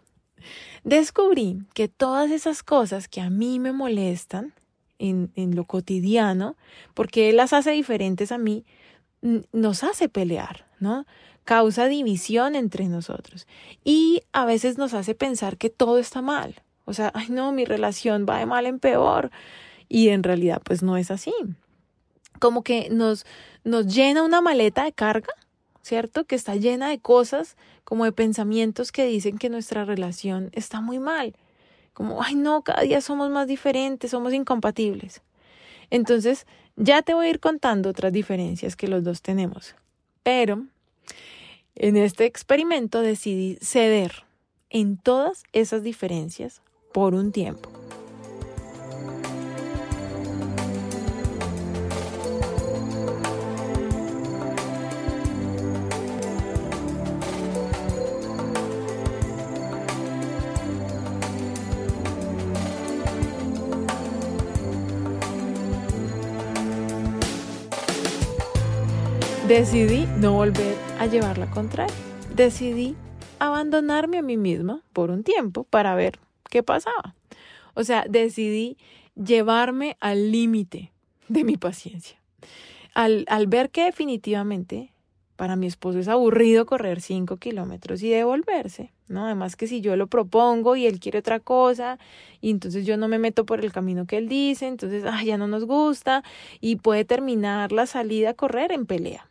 Descubrí 0.83 1.63
que 1.73 1.89
todas 1.89 2.31
esas 2.31 2.63
cosas 2.63 3.09
que 3.09 3.23
a 3.23 3.31
mí 3.31 3.59
me 3.59 3.73
molestan 3.73 4.53
en, 4.99 5.33
lo 5.57 5.65
cotidiano, 5.65 6.55
porque 6.93 7.33
las 7.33 7.55
hace 7.55 7.71
diferentes 7.71 8.31
a 8.31 8.37
mí, 8.37 8.67
nos 9.53 9.85
hace 9.85 10.11
pelear, 10.11 10.67
¿no? 10.81 11.07
Causa 11.45 11.89
división 11.89 12.57
entre 12.57 12.89
nosotros 12.89 13.47
y 13.85 14.21
a 14.33 14.45
veces 14.45 14.77
nos 14.77 14.93
hace 14.93 15.15
pensar 15.15 15.57
que 15.57 15.71
todo 15.71 15.97
está 15.97 16.21
mal. 16.21 16.57
O 16.85 16.93
sea, 16.93 17.11
ay 17.15 17.29
no, 17.31 17.53
mi 17.53 17.65
relación 17.65 18.27
va 18.29 18.39
de 18.39 18.45
mal 18.45 18.67
en 18.67 18.79
peor. 18.79 19.31
Y 19.89 20.11
en 20.11 20.25
realidad 20.25 20.61
pues 20.63 20.83
no 20.83 20.99
es 20.99 21.11
así. 21.11 21.33
Como 22.39 22.63
que 22.63 22.91
nos, 22.91 23.25
nos 23.65 23.87
llena 23.87 24.23
una 24.23 24.43
maleta 24.43 24.85
de 24.85 24.93
carga, 24.93 25.33
¿cierto? 25.85 26.25
Que 26.25 26.35
está 26.35 26.57
llena 26.57 26.89
de 26.89 26.99
cosas, 26.99 27.57
como 27.85 28.05
de 28.05 28.13
pensamientos 28.13 28.91
que 28.91 29.05
dicen 29.05 29.37
que 29.37 29.51
nuestra 29.51 29.85
relación 29.85 30.49
está 30.53 30.81
muy 30.81 30.99
mal. 30.99 31.37
Como, 31.93 32.23
ay 32.23 32.35
no, 32.35 32.63
cada 32.63 32.83
día 32.83 33.01
somos 33.01 33.31
más 33.31 33.47
diferentes, 33.47 34.11
somos 34.11 34.33
incompatibles. 34.33 35.21
Entonces, 35.91 36.47
ya 36.77 37.03
te 37.03 37.13
voy 37.13 37.27
a 37.27 37.31
ir 37.31 37.39
contando 37.39 37.91
otras 37.91 38.13
diferencias 38.13 38.77
que 38.77 38.89
los 38.89 39.05
dos 39.05 39.21
tenemos. 39.21 39.77
Pero 40.23 40.65
en 41.75 41.97
este 41.99 42.25
experimento 42.25 43.03
decidí 43.03 43.59
ceder 43.61 44.25
en 44.71 44.97
todas 44.97 45.45
esas 45.53 45.83
diferencias 45.83 46.63
por 46.93 47.15
un 47.15 47.31
tiempo. 47.31 47.69
Decidí 69.55 70.09
no 70.19 70.33
volver 70.33 70.75
a 70.99 71.07
llevar 71.07 71.39
la 71.39 71.49
contraria. 71.49 71.95
Decidí 72.35 72.97
abandonarme 73.39 74.19
a 74.19 74.23
mí 74.23 74.37
misma 74.37 74.83
por 74.93 75.13
un 75.13 75.23
tiempo 75.23 75.63
para 75.63 75.95
ver 75.95 76.19
qué 76.51 76.65
pasaba. 76.65 77.15
O 77.75 77.85
sea, 77.85 78.05
decidí 78.09 78.77
llevarme 79.15 79.97
al 80.01 80.33
límite 80.33 80.91
de 81.29 81.45
mi 81.45 81.57
paciencia. 81.57 82.19
Al, 82.95 83.25
al, 83.29 83.47
ver 83.47 83.71
que 83.71 83.85
definitivamente 83.85 84.91
para 85.37 85.55
mi 85.55 85.69
esposo 85.69 86.01
es 86.01 86.09
aburrido 86.09 86.67
correr 86.67 87.01
cinco 87.01 87.37
kilómetros 87.37 88.03
y 88.03 88.11
devolverse, 88.11 88.93
¿no? 89.07 89.25
Además 89.27 89.55
que 89.55 89.69
si 89.69 89.81
yo 89.81 89.95
lo 89.95 90.09
propongo 90.09 90.75
y 90.75 90.87
él 90.87 90.99
quiere 90.99 91.21
otra 91.21 91.39
cosa, 91.39 92.01
y 92.41 92.51
entonces 92.51 92.85
yo 92.87 92.97
no 92.97 93.07
me 93.07 93.21
meto 93.21 93.47
por 93.47 93.65
el 93.65 93.71
camino 93.71 94.05
que 94.05 94.17
él 94.17 94.29
dice, 94.29 94.67
entonces 94.67 95.05
ah, 95.07 95.23
ya 95.23 95.39
no 95.39 95.47
nos 95.47 95.65
gusta 95.65 96.25
y 96.61 96.75
puede 96.75 97.05
terminar 97.05 97.71
la 97.71 97.87
salida 97.87 98.31
a 98.31 98.35
correr 98.35 98.73
en 98.73 98.87
pelea. 98.87 99.29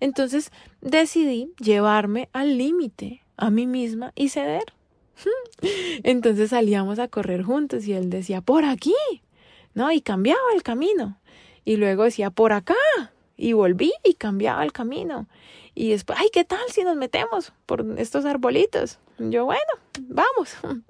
Entonces 0.00 0.50
decidí 0.80 1.52
llevarme 1.58 2.28
al 2.32 2.58
límite 2.58 3.22
a 3.36 3.50
mí 3.50 3.66
misma 3.66 4.12
y 4.14 4.28
ceder. 4.28 4.64
Entonces 6.02 6.50
salíamos 6.50 6.98
a 6.98 7.08
correr 7.08 7.42
juntos 7.42 7.86
y 7.86 7.92
él 7.92 8.10
decía, 8.10 8.40
por 8.40 8.64
aquí, 8.64 8.94
¿no? 9.74 9.90
Y 9.92 10.00
cambiaba 10.00 10.52
el 10.54 10.62
camino. 10.62 11.18
Y 11.64 11.76
luego 11.76 12.04
decía, 12.04 12.30
por 12.30 12.52
acá. 12.52 12.74
Y 13.36 13.52
volví 13.52 13.92
y 14.02 14.14
cambiaba 14.14 14.64
el 14.64 14.72
camino. 14.72 15.26
Y 15.74 15.90
después, 15.90 16.18
ay, 16.18 16.28
¿qué 16.32 16.44
tal 16.44 16.60
si 16.70 16.84
nos 16.84 16.96
metemos 16.96 17.52
por 17.66 17.84
estos 17.98 18.24
arbolitos? 18.24 18.98
Yo, 19.18 19.44
bueno, 19.44 19.60
vamos. 20.00 20.56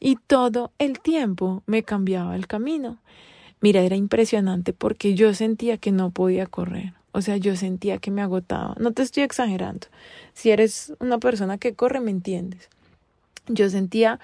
Y 0.00 0.16
todo 0.26 0.72
el 0.78 1.00
tiempo 1.00 1.62
me 1.66 1.82
cambiaba 1.82 2.36
el 2.36 2.46
camino. 2.46 2.98
Mira, 3.60 3.80
era 3.82 3.96
impresionante 3.96 4.72
porque 4.72 5.14
yo 5.14 5.32
sentía 5.32 5.78
que 5.78 5.92
no 5.92 6.10
podía 6.10 6.46
correr. 6.46 6.94
O 7.12 7.20
sea, 7.20 7.36
yo 7.36 7.56
sentía 7.56 7.98
que 7.98 8.10
me 8.10 8.22
agotaba. 8.22 8.74
No 8.78 8.92
te 8.92 9.02
estoy 9.02 9.22
exagerando. 9.22 9.86
Si 10.32 10.50
eres 10.50 10.94
una 10.98 11.18
persona 11.18 11.58
que 11.58 11.74
corre, 11.74 12.00
me 12.00 12.10
entiendes. 12.10 12.68
Yo 13.48 13.68
sentía 13.68 14.18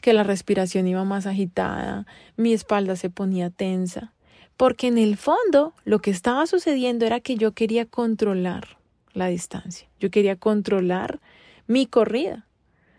que 0.00 0.12
la 0.12 0.24
respiración 0.24 0.86
iba 0.88 1.04
más 1.04 1.26
agitada, 1.26 2.06
mi 2.36 2.52
espalda 2.52 2.96
se 2.96 3.08
ponía 3.08 3.50
tensa, 3.50 4.12
porque 4.56 4.88
en 4.88 4.98
el 4.98 5.16
fondo 5.16 5.72
lo 5.84 6.00
que 6.00 6.10
estaba 6.10 6.46
sucediendo 6.46 7.06
era 7.06 7.20
que 7.20 7.36
yo 7.36 7.52
quería 7.52 7.86
controlar 7.86 8.76
la 9.14 9.28
distancia. 9.28 9.88
Yo 10.00 10.10
quería 10.10 10.36
controlar 10.36 11.20
mi 11.68 11.86
corrida, 11.86 12.46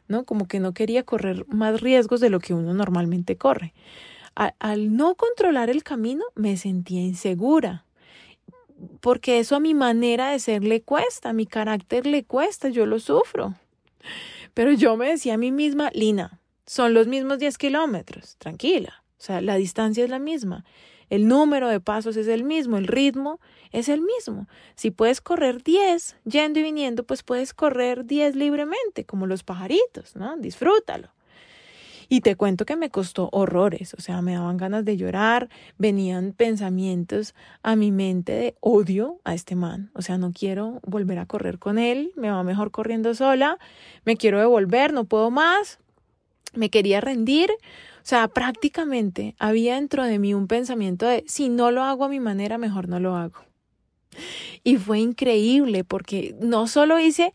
¿no? 0.08 0.24
Como 0.24 0.48
que 0.48 0.60
no 0.60 0.74
quería 0.74 1.04
correr 1.04 1.46
más 1.48 1.82
riesgos 1.82 2.22
de 2.22 2.30
lo 2.30 2.40
que 2.40 2.54
uno 2.54 2.74
normalmente 2.74 3.36
corre. 3.36 3.74
al 4.36 4.96
no 4.96 5.14
controlar 5.16 5.70
el 5.70 5.84
camino, 5.84 6.24
me 6.34 6.58
sentía 6.58 7.02
insegura, 7.02 7.86
porque 9.02 9.40
eso 9.40 9.56
a 9.56 9.60
mi 9.60 9.74
manera 9.74 10.32
de 10.32 10.40
ser 10.40 10.64
le 10.64 10.82
cuesta, 10.82 11.30
a 11.30 11.34
mi 11.34 11.46
carácter 11.46 12.06
le 12.06 12.24
cuesta, 12.24 12.70
yo 12.70 12.86
lo 12.86 13.00
sufro. 13.00 13.56
Pero 14.54 14.72
yo 14.72 14.98
me 14.98 15.10
decía 15.10 15.36
a 15.36 15.38
mí 15.38 15.52
misma, 15.52 15.90
Lina, 15.94 16.40
son 16.66 16.94
los 16.94 17.08
mismos 17.08 17.40
10 17.40 17.58
kilómetros, 17.58 18.36
tranquila, 18.38 19.04
o 19.18 19.22
sea, 19.24 19.42
la 19.42 19.56
distancia 19.56 20.04
es 20.04 20.10
la 20.10 20.20
misma, 20.20 20.66
el 21.10 21.28
número 21.28 21.70
de 21.70 21.80
pasos 21.80 22.18
es 22.18 22.28
el 22.28 22.44
mismo, 22.44 22.78
el 22.78 22.88
ritmo 22.88 23.40
es 23.72 23.90
el 23.90 24.02
mismo. 24.02 24.48
Si 24.76 24.90
puedes 24.90 25.22
correr 25.22 25.62
10 25.62 26.16
yendo 26.24 26.60
y 26.60 26.64
viniendo, 26.64 27.04
pues 27.04 27.24
puedes 27.24 27.54
correr 27.54 28.06
10 28.06 28.36
libremente, 28.36 29.06
como 29.06 29.28
los 29.28 29.44
pajaritos, 29.44 30.16
¿no? 30.16 30.36
Disfrútalo. 30.38 31.10
Y 32.10 32.22
te 32.22 32.36
cuento 32.36 32.66
que 32.66 32.76
me 32.76 32.90
costó 32.90 33.30
horrores, 33.32 33.94
o 33.94 34.02
sea, 34.02 34.22
me 34.22 34.34
daban 34.34 34.58
ganas 34.58 34.86
de 34.86 34.98
llorar, 34.98 35.50
venían 35.78 36.34
pensamientos 36.34 37.36
a 37.62 37.76
mi 37.76 37.92
mente 37.92 38.32
de 38.34 38.56
odio 38.60 39.20
a 39.24 39.34
este 39.34 39.56
man, 39.56 39.92
o 39.94 40.02
sea, 40.02 40.18
no 40.18 40.32
quiero 40.32 40.80
volver 40.86 41.20
a 41.20 41.26
correr 41.26 41.60
con 41.60 41.78
él, 41.78 42.12
me 42.16 42.30
va 42.30 42.44
mejor 42.44 42.72
corriendo 42.72 43.14
sola, 43.16 43.58
me 44.06 44.18
quiero 44.18 44.40
devolver, 44.40 44.94
no 44.94 45.06
puedo 45.06 45.32
más, 45.32 45.80
me 46.54 46.70
quería 46.70 47.02
rendir, 47.02 47.52
o 47.52 48.06
sea, 48.06 48.28
prácticamente 48.28 49.36
había 49.40 49.76
dentro 49.76 50.04
de 50.04 50.20
mí 50.20 50.34
un 50.34 50.48
pensamiento 50.48 51.08
de 51.08 51.24
si 51.28 51.50
no 51.50 51.72
lo 51.72 51.84
hago 51.84 52.06
a 52.06 52.10
mi 52.10 52.20
manera, 52.20 52.58
mejor 52.58 52.90
no 52.90 53.00
lo 53.00 53.16
hago. 53.16 53.40
Y 54.64 54.78
fue 54.78 55.00
increíble 55.00 55.84
porque 55.84 56.36
no 56.40 56.68
solo 56.68 57.00
hice 57.00 57.34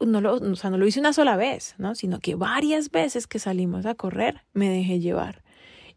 no 0.00 0.20
lo, 0.20 0.34
o 0.34 0.56
sea, 0.56 0.70
no 0.70 0.78
lo 0.78 0.86
hice 0.86 1.00
una 1.00 1.12
sola 1.12 1.36
vez, 1.36 1.74
¿no? 1.78 1.94
Sino 1.94 2.20
que 2.20 2.34
varias 2.34 2.90
veces 2.90 3.26
que 3.26 3.38
salimos 3.38 3.86
a 3.86 3.94
correr 3.94 4.42
me 4.52 4.68
dejé 4.68 5.00
llevar. 5.00 5.42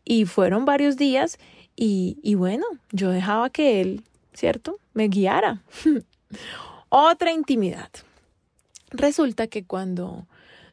Y 0.06 0.26
fueron 0.26 0.66
varios 0.66 0.98
días 0.98 1.38
y, 1.76 2.18
y 2.22 2.36
bueno, 2.36 2.66
yo 2.92 3.10
dejaba 3.10 3.50
que 3.50 3.82
él, 3.82 4.04
¿cierto? 4.34 4.78
Me 4.94 5.08
guiara. 5.08 5.64
Otra 6.90 7.32
intimidad. 7.32 7.90
Resulta 8.92 9.48
que 9.48 9.64
cuando 9.64 10.28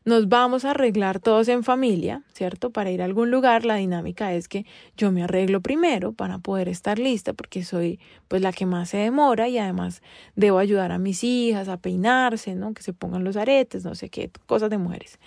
nos 0.04 0.28
vamos 0.28 0.64
a 0.64 0.70
arreglar 0.70 1.20
todos 1.20 1.48
en 1.48 1.62
familia, 1.62 2.22
¿cierto? 2.32 2.70
Para 2.70 2.90
ir 2.90 3.02
a 3.02 3.04
algún 3.04 3.30
lugar, 3.30 3.64
la 3.64 3.76
dinámica 3.76 4.32
es 4.32 4.48
que 4.48 4.64
yo 4.96 5.12
me 5.12 5.22
arreglo 5.22 5.60
primero 5.60 6.12
para 6.12 6.38
poder 6.38 6.68
estar 6.68 6.98
lista 6.98 7.32
porque 7.32 7.64
soy 7.64 8.00
pues 8.28 8.42
la 8.42 8.52
que 8.52 8.66
más 8.66 8.90
se 8.90 8.98
demora 8.98 9.48
y 9.48 9.58
además 9.58 10.02
debo 10.36 10.58
ayudar 10.58 10.92
a 10.92 10.98
mis 10.98 11.22
hijas 11.24 11.68
a 11.68 11.76
peinarse, 11.76 12.54
¿no? 12.54 12.72
Que 12.74 12.82
se 12.82 12.92
pongan 12.92 13.24
los 13.24 13.36
aretes, 13.36 13.84
no 13.84 13.94
sé 13.94 14.08
qué, 14.08 14.30
cosas 14.46 14.70
de 14.70 14.78
mujeres. 14.78 15.18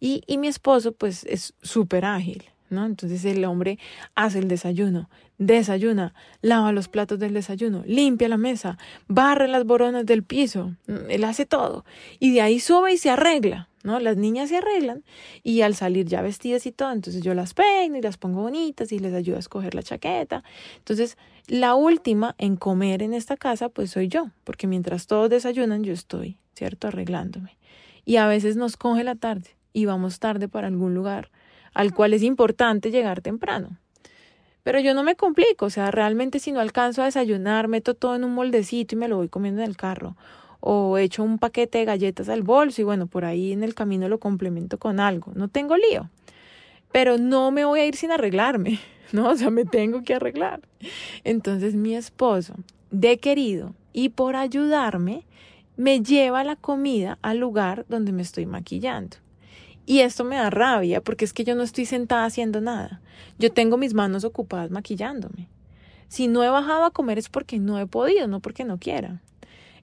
Y, 0.00 0.22
y 0.26 0.38
mi 0.38 0.48
esposo 0.48 0.92
pues 0.92 1.24
es 1.24 1.54
súper 1.62 2.04
ágil, 2.04 2.44
¿no? 2.70 2.84
Entonces 2.84 3.24
el 3.24 3.44
hombre 3.44 3.78
hace 4.14 4.38
el 4.38 4.48
desayuno, 4.48 5.08
desayuna, 5.38 6.14
lava 6.40 6.72
los 6.72 6.88
platos 6.88 7.18
del 7.18 7.34
desayuno, 7.34 7.82
limpia 7.86 8.28
la 8.28 8.36
mesa, 8.36 8.78
barre 9.06 9.48
las 9.48 9.64
boronas 9.64 10.06
del 10.06 10.22
piso, 10.22 10.74
él 11.08 11.24
hace 11.24 11.46
todo 11.46 11.84
y 12.18 12.32
de 12.32 12.42
ahí 12.42 12.60
sube 12.60 12.92
y 12.92 12.98
se 12.98 13.10
arregla, 13.10 13.68
Las 13.86 14.16
niñas 14.16 14.48
se 14.48 14.58
arreglan 14.58 15.04
y 15.42 15.62
al 15.62 15.74
salir 15.74 16.06
ya 16.06 16.22
vestidas 16.22 16.66
y 16.66 16.72
todo, 16.72 16.92
entonces 16.92 17.22
yo 17.22 17.34
las 17.34 17.54
peino 17.54 17.96
y 17.96 18.02
las 18.02 18.16
pongo 18.16 18.42
bonitas 18.42 18.90
y 18.92 18.98
les 18.98 19.14
ayudo 19.14 19.36
a 19.36 19.40
escoger 19.40 19.74
la 19.74 19.82
chaqueta. 19.82 20.42
Entonces, 20.78 21.16
la 21.46 21.74
última 21.74 22.34
en 22.38 22.56
comer 22.56 23.02
en 23.02 23.14
esta 23.14 23.36
casa, 23.36 23.68
pues 23.68 23.92
soy 23.92 24.08
yo, 24.08 24.30
porque 24.44 24.66
mientras 24.66 25.06
todos 25.06 25.30
desayunan, 25.30 25.84
yo 25.84 25.92
estoy, 25.92 26.38
¿cierto? 26.54 26.88
Arreglándome. 26.88 27.56
Y 28.04 28.16
a 28.16 28.26
veces 28.26 28.56
nos 28.56 28.76
coge 28.76 29.04
la 29.04 29.14
tarde 29.14 29.56
y 29.72 29.84
vamos 29.84 30.18
tarde 30.18 30.48
para 30.48 30.66
algún 30.66 30.94
lugar 30.94 31.30
al 31.72 31.94
cual 31.94 32.14
es 32.14 32.22
importante 32.22 32.90
llegar 32.90 33.20
temprano. 33.20 33.78
Pero 34.62 34.80
yo 34.80 34.94
no 34.94 35.04
me 35.04 35.14
complico, 35.14 35.66
o 35.66 35.70
sea, 35.70 35.90
realmente 35.90 36.40
si 36.40 36.50
no 36.50 36.58
alcanzo 36.58 37.02
a 37.02 37.04
desayunar, 37.04 37.68
meto 37.68 37.94
todo 37.94 38.16
en 38.16 38.24
un 38.24 38.34
moldecito 38.34 38.96
y 38.96 38.98
me 38.98 39.06
lo 39.08 39.16
voy 39.16 39.28
comiendo 39.28 39.62
en 39.62 39.68
el 39.68 39.76
carro 39.76 40.16
o 40.68 40.98
echo 40.98 41.22
un 41.22 41.38
paquete 41.38 41.78
de 41.78 41.84
galletas 41.84 42.28
al 42.28 42.42
bolso 42.42 42.80
y 42.80 42.84
bueno, 42.84 43.06
por 43.06 43.24
ahí 43.24 43.52
en 43.52 43.62
el 43.62 43.72
camino 43.72 44.08
lo 44.08 44.18
complemento 44.18 44.78
con 44.78 44.98
algo. 44.98 45.30
No 45.36 45.46
tengo 45.46 45.76
lío. 45.76 46.10
Pero 46.90 47.18
no 47.18 47.52
me 47.52 47.64
voy 47.64 47.78
a 47.78 47.86
ir 47.86 47.94
sin 47.94 48.10
arreglarme, 48.10 48.80
¿no? 49.12 49.28
O 49.28 49.36
sea, 49.36 49.50
me 49.50 49.64
tengo 49.64 50.02
que 50.02 50.14
arreglar. 50.14 50.62
Entonces 51.22 51.76
mi 51.76 51.94
esposo, 51.94 52.54
de 52.90 53.18
querido 53.18 53.74
y 53.92 54.08
por 54.08 54.34
ayudarme, 54.34 55.24
me 55.76 56.02
lleva 56.02 56.42
la 56.42 56.56
comida 56.56 57.16
al 57.22 57.38
lugar 57.38 57.86
donde 57.88 58.10
me 58.10 58.22
estoy 58.22 58.46
maquillando. 58.46 59.18
Y 59.86 60.00
esto 60.00 60.24
me 60.24 60.34
da 60.34 60.50
rabia 60.50 61.00
porque 61.00 61.24
es 61.24 61.32
que 61.32 61.44
yo 61.44 61.54
no 61.54 61.62
estoy 61.62 61.86
sentada 61.86 62.24
haciendo 62.24 62.60
nada. 62.60 63.00
Yo 63.38 63.52
tengo 63.52 63.76
mis 63.76 63.94
manos 63.94 64.24
ocupadas 64.24 64.72
maquillándome. 64.72 65.48
Si 66.08 66.26
no 66.26 66.42
he 66.42 66.50
bajado 66.50 66.86
a 66.86 66.90
comer 66.90 67.18
es 67.18 67.28
porque 67.28 67.60
no 67.60 67.78
he 67.78 67.86
podido, 67.86 68.26
no 68.26 68.40
porque 68.40 68.64
no 68.64 68.78
quiera. 68.78 69.22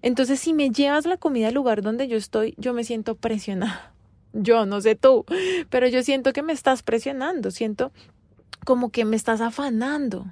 Entonces, 0.04 0.40
si 0.40 0.54
me 0.54 0.70
llevas 0.70 1.08
la 1.08 1.18
comida 1.18 1.48
al 1.48 1.56
lugar 1.56 1.82
donde 1.82 2.08
yo 2.08 2.18
estoy, 2.18 2.54
yo 2.58 2.74
me 2.74 2.84
siento 2.84 3.16
presionada. 3.16 3.92
Yo 4.36 4.66
no 4.66 4.82
sé 4.82 4.96
tú, 4.96 5.26
pero 5.70 5.88
yo 5.88 6.02
siento 6.02 6.34
que 6.34 6.42
me 6.42 6.54
estás 6.54 6.82
presionando, 6.82 7.52
siento 7.52 7.92
como 8.66 8.90
que 8.90 9.06
me 9.06 9.16
estás 9.16 9.42
afanando. 9.42 10.26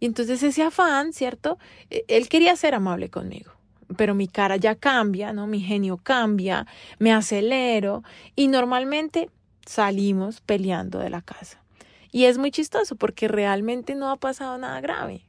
Y 0.00 0.06
entonces 0.06 0.42
ese 0.42 0.62
afán, 0.62 1.12
¿cierto? 1.12 1.58
E, 1.90 2.06
él 2.08 2.30
quería 2.30 2.56
ser 2.56 2.74
amable 2.74 3.10
conmigo 3.10 3.52
pero 3.96 4.14
mi 4.14 4.28
cara 4.28 4.56
ya 4.56 4.74
cambia, 4.74 5.32
¿no? 5.32 5.46
Mi 5.46 5.60
genio 5.60 5.98
cambia, 5.98 6.66
me 6.98 7.12
acelero 7.12 8.02
y 8.34 8.48
normalmente 8.48 9.30
salimos 9.66 10.40
peleando 10.40 10.98
de 10.98 11.10
la 11.10 11.22
casa. 11.22 11.62
Y 12.10 12.24
es 12.24 12.38
muy 12.38 12.50
chistoso 12.50 12.96
porque 12.96 13.28
realmente 13.28 13.94
no 13.94 14.10
ha 14.10 14.16
pasado 14.16 14.58
nada 14.58 14.80
grave. 14.80 15.26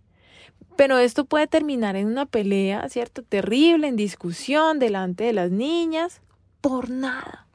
Pero 0.75 0.97
esto 0.97 1.25
puede 1.25 1.47
terminar 1.47 1.95
en 1.95 2.07
una 2.07 2.25
pelea, 2.25 2.87
¿cierto? 2.89 3.23
Terrible, 3.23 3.87
en 3.87 3.95
discusión 3.95 4.79
delante 4.79 5.23
de 5.23 5.33
las 5.33 5.51
niñas, 5.51 6.21
por 6.61 6.89
nada. 6.89 7.47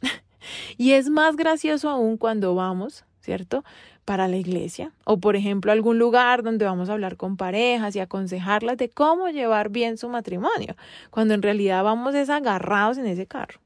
y 0.76 0.92
es 0.92 1.10
más 1.10 1.36
gracioso 1.36 1.90
aún 1.90 2.16
cuando 2.16 2.54
vamos, 2.54 3.04
¿cierto? 3.20 3.64
para 4.06 4.28
la 4.28 4.36
iglesia 4.36 4.92
o 5.04 5.18
por 5.18 5.34
ejemplo 5.34 5.72
algún 5.72 5.98
lugar 5.98 6.44
donde 6.44 6.64
vamos 6.64 6.88
a 6.88 6.92
hablar 6.92 7.16
con 7.16 7.36
parejas 7.36 7.94
y 7.96 8.00
aconsejarlas 8.00 8.78
de 8.78 8.88
cómo 8.88 9.28
llevar 9.28 9.68
bien 9.68 9.98
su 9.98 10.08
matrimonio, 10.08 10.76
cuando 11.10 11.34
en 11.34 11.42
realidad 11.42 11.82
vamos 11.82 12.14
desagarrados 12.14 12.96
en 12.98 13.06
ese 13.06 13.26
carro. 13.26 13.60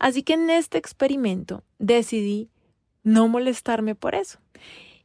Así 0.00 0.24
que 0.24 0.34
en 0.34 0.50
este 0.50 0.76
experimento 0.76 1.62
decidí 1.78 2.50
no 3.04 3.28
molestarme 3.28 3.94
por 3.94 4.16
eso. 4.16 4.40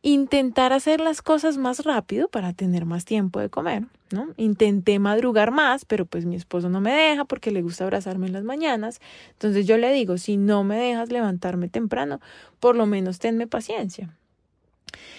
Intentar 0.01 0.71
hacer 0.71 1.01
las 1.01 1.21
cosas 1.21 1.57
más 1.57 1.83
rápido 1.83 2.29
para 2.29 2.53
tener 2.53 2.85
más 2.85 3.03
tiempo 3.03 3.41
de 3.41 3.49
comer, 3.49 3.83
¿no? 4.11 4.29
Intenté 4.37 4.97
madrugar 4.97 5.51
más, 5.51 5.83
pero 5.83 6.05
pues 6.05 6.25
mi 6.25 6.37
esposo 6.37 6.69
no 6.69 6.79
me 6.79 6.93
deja 6.93 7.25
porque 7.25 7.51
le 7.51 7.61
gusta 7.61 7.83
abrazarme 7.83 8.27
en 8.27 8.33
las 8.33 8.45
mañanas. 8.45 9.01
Entonces 9.31 9.67
yo 9.67 9.77
le 9.77 9.91
digo, 9.91 10.17
si 10.17 10.37
no 10.37 10.63
me 10.63 10.77
dejas 10.77 11.11
levantarme 11.11 11.67
temprano, 11.67 12.21
por 12.61 12.77
lo 12.77 12.85
menos 12.85 13.19
tenme 13.19 13.45
paciencia. 13.45 14.15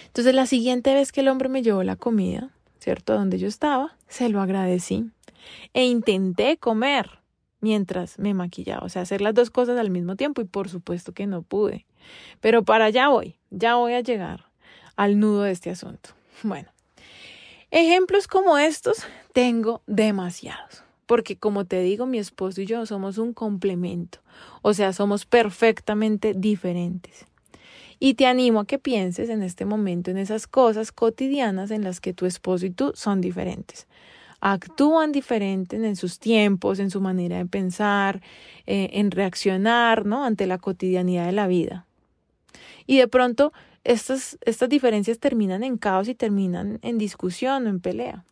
Entonces 0.06 0.34
la 0.34 0.46
siguiente 0.46 0.94
vez 0.94 1.12
que 1.12 1.20
el 1.20 1.28
hombre 1.28 1.50
me 1.50 1.62
llevó 1.62 1.82
la 1.82 1.96
comida, 1.96 2.48
¿cierto? 2.78 3.14
Donde 3.14 3.38
yo 3.38 3.48
estaba, 3.48 3.96
se 4.08 4.30
lo 4.30 4.40
agradecí 4.40 5.10
e 5.74 5.84
intenté 5.84 6.56
comer 6.56 7.20
mientras 7.60 8.18
me 8.18 8.32
maquillaba, 8.32 8.86
o 8.86 8.88
sea, 8.88 9.02
hacer 9.02 9.20
las 9.20 9.34
dos 9.34 9.50
cosas 9.50 9.78
al 9.78 9.90
mismo 9.90 10.16
tiempo 10.16 10.40
y 10.40 10.46
por 10.46 10.70
supuesto 10.70 11.12
que 11.12 11.26
no 11.26 11.42
pude. 11.42 11.84
Pero 12.40 12.64
para 12.64 12.86
allá 12.86 13.08
voy, 13.08 13.36
ya 13.50 13.74
voy 13.74 13.92
a 13.92 14.00
llegar 14.00 14.49
al 15.00 15.18
nudo 15.18 15.44
de 15.44 15.52
este 15.52 15.70
asunto. 15.70 16.10
Bueno, 16.42 16.68
ejemplos 17.70 18.28
como 18.28 18.58
estos 18.58 19.06
tengo 19.32 19.80
demasiados, 19.86 20.84
porque 21.06 21.38
como 21.38 21.64
te 21.64 21.80
digo, 21.80 22.04
mi 22.04 22.18
esposo 22.18 22.60
y 22.60 22.66
yo 22.66 22.84
somos 22.84 23.16
un 23.16 23.32
complemento, 23.32 24.18
o 24.60 24.74
sea, 24.74 24.92
somos 24.92 25.24
perfectamente 25.24 26.34
diferentes. 26.36 27.24
Y 27.98 28.12
te 28.12 28.26
animo 28.26 28.60
a 28.60 28.66
que 28.66 28.78
pienses 28.78 29.30
en 29.30 29.42
este 29.42 29.64
momento 29.64 30.10
en 30.10 30.18
esas 30.18 30.46
cosas 30.46 30.92
cotidianas 30.92 31.70
en 31.70 31.82
las 31.82 32.00
que 32.02 32.12
tu 32.12 32.26
esposo 32.26 32.66
y 32.66 32.70
tú 32.70 32.92
son 32.94 33.22
diferentes. 33.22 33.86
Actúan 34.42 35.12
diferentes 35.12 35.82
en 35.82 35.96
sus 35.96 36.18
tiempos, 36.18 36.78
en 36.78 36.90
su 36.90 37.00
manera 37.00 37.38
de 37.38 37.46
pensar, 37.46 38.20
eh, 38.66 38.90
en 38.92 39.10
reaccionar, 39.10 40.04
¿no? 40.04 40.24
Ante 40.26 40.46
la 40.46 40.58
cotidianidad 40.58 41.24
de 41.24 41.32
la 41.32 41.46
vida. 41.46 41.86
Y 42.86 42.98
de 42.98 43.08
pronto 43.08 43.52
estas, 43.84 44.38
estas 44.42 44.68
diferencias 44.68 45.18
terminan 45.18 45.62
en 45.62 45.78
caos 45.78 46.08
y 46.08 46.14
terminan 46.14 46.78
en 46.82 46.98
discusión 46.98 47.66
o 47.66 47.70
en 47.70 47.80
pelea. 47.80 48.24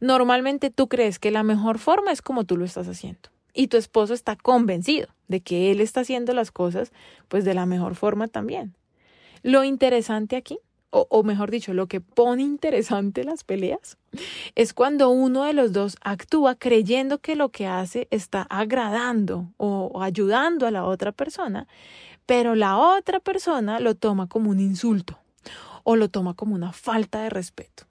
Normalmente 0.00 0.70
tú 0.70 0.88
crees 0.88 1.18
que 1.18 1.30
la 1.30 1.42
mejor 1.42 1.78
forma 1.78 2.12
es 2.12 2.22
como 2.22 2.44
tú 2.44 2.56
lo 2.56 2.64
estás 2.64 2.88
haciendo 2.88 3.30
y 3.52 3.66
tu 3.66 3.76
esposo 3.76 4.14
está 4.14 4.36
convencido 4.36 5.08
de 5.26 5.40
que 5.40 5.70
él 5.70 5.80
está 5.80 6.00
haciendo 6.00 6.32
las 6.32 6.52
cosas 6.52 6.92
pues 7.28 7.44
de 7.44 7.54
la 7.54 7.66
mejor 7.66 7.94
forma 7.96 8.28
también. 8.28 8.74
Lo 9.42 9.64
interesante 9.64 10.36
aquí, 10.36 10.58
o, 10.90 11.22
mejor 11.22 11.50
dicho, 11.50 11.74
lo 11.74 11.86
que 11.86 12.00
pone 12.00 12.42
interesante 12.42 13.22
las 13.22 13.44
peleas, 13.44 13.98
es 14.54 14.72
cuando 14.72 15.10
uno 15.10 15.44
de 15.44 15.52
los 15.52 15.72
dos 15.72 15.96
actúa 16.00 16.54
creyendo 16.54 17.18
que 17.18 17.36
lo 17.36 17.50
que 17.50 17.66
hace 17.66 18.08
está 18.10 18.42
agradando 18.48 19.52
o 19.58 20.02
ayudando 20.02 20.66
a 20.66 20.70
la 20.70 20.84
otra 20.84 21.12
persona, 21.12 21.68
pero 22.28 22.54
la 22.54 22.76
otra 22.76 23.20
persona 23.20 23.80
lo 23.80 23.94
toma 23.94 24.26
como 24.26 24.50
un 24.50 24.60
insulto 24.60 25.18
o 25.82 25.96
lo 25.96 26.10
toma 26.10 26.34
como 26.34 26.54
una 26.54 26.74
falta 26.74 27.22
de 27.22 27.30
respeto. 27.30 27.84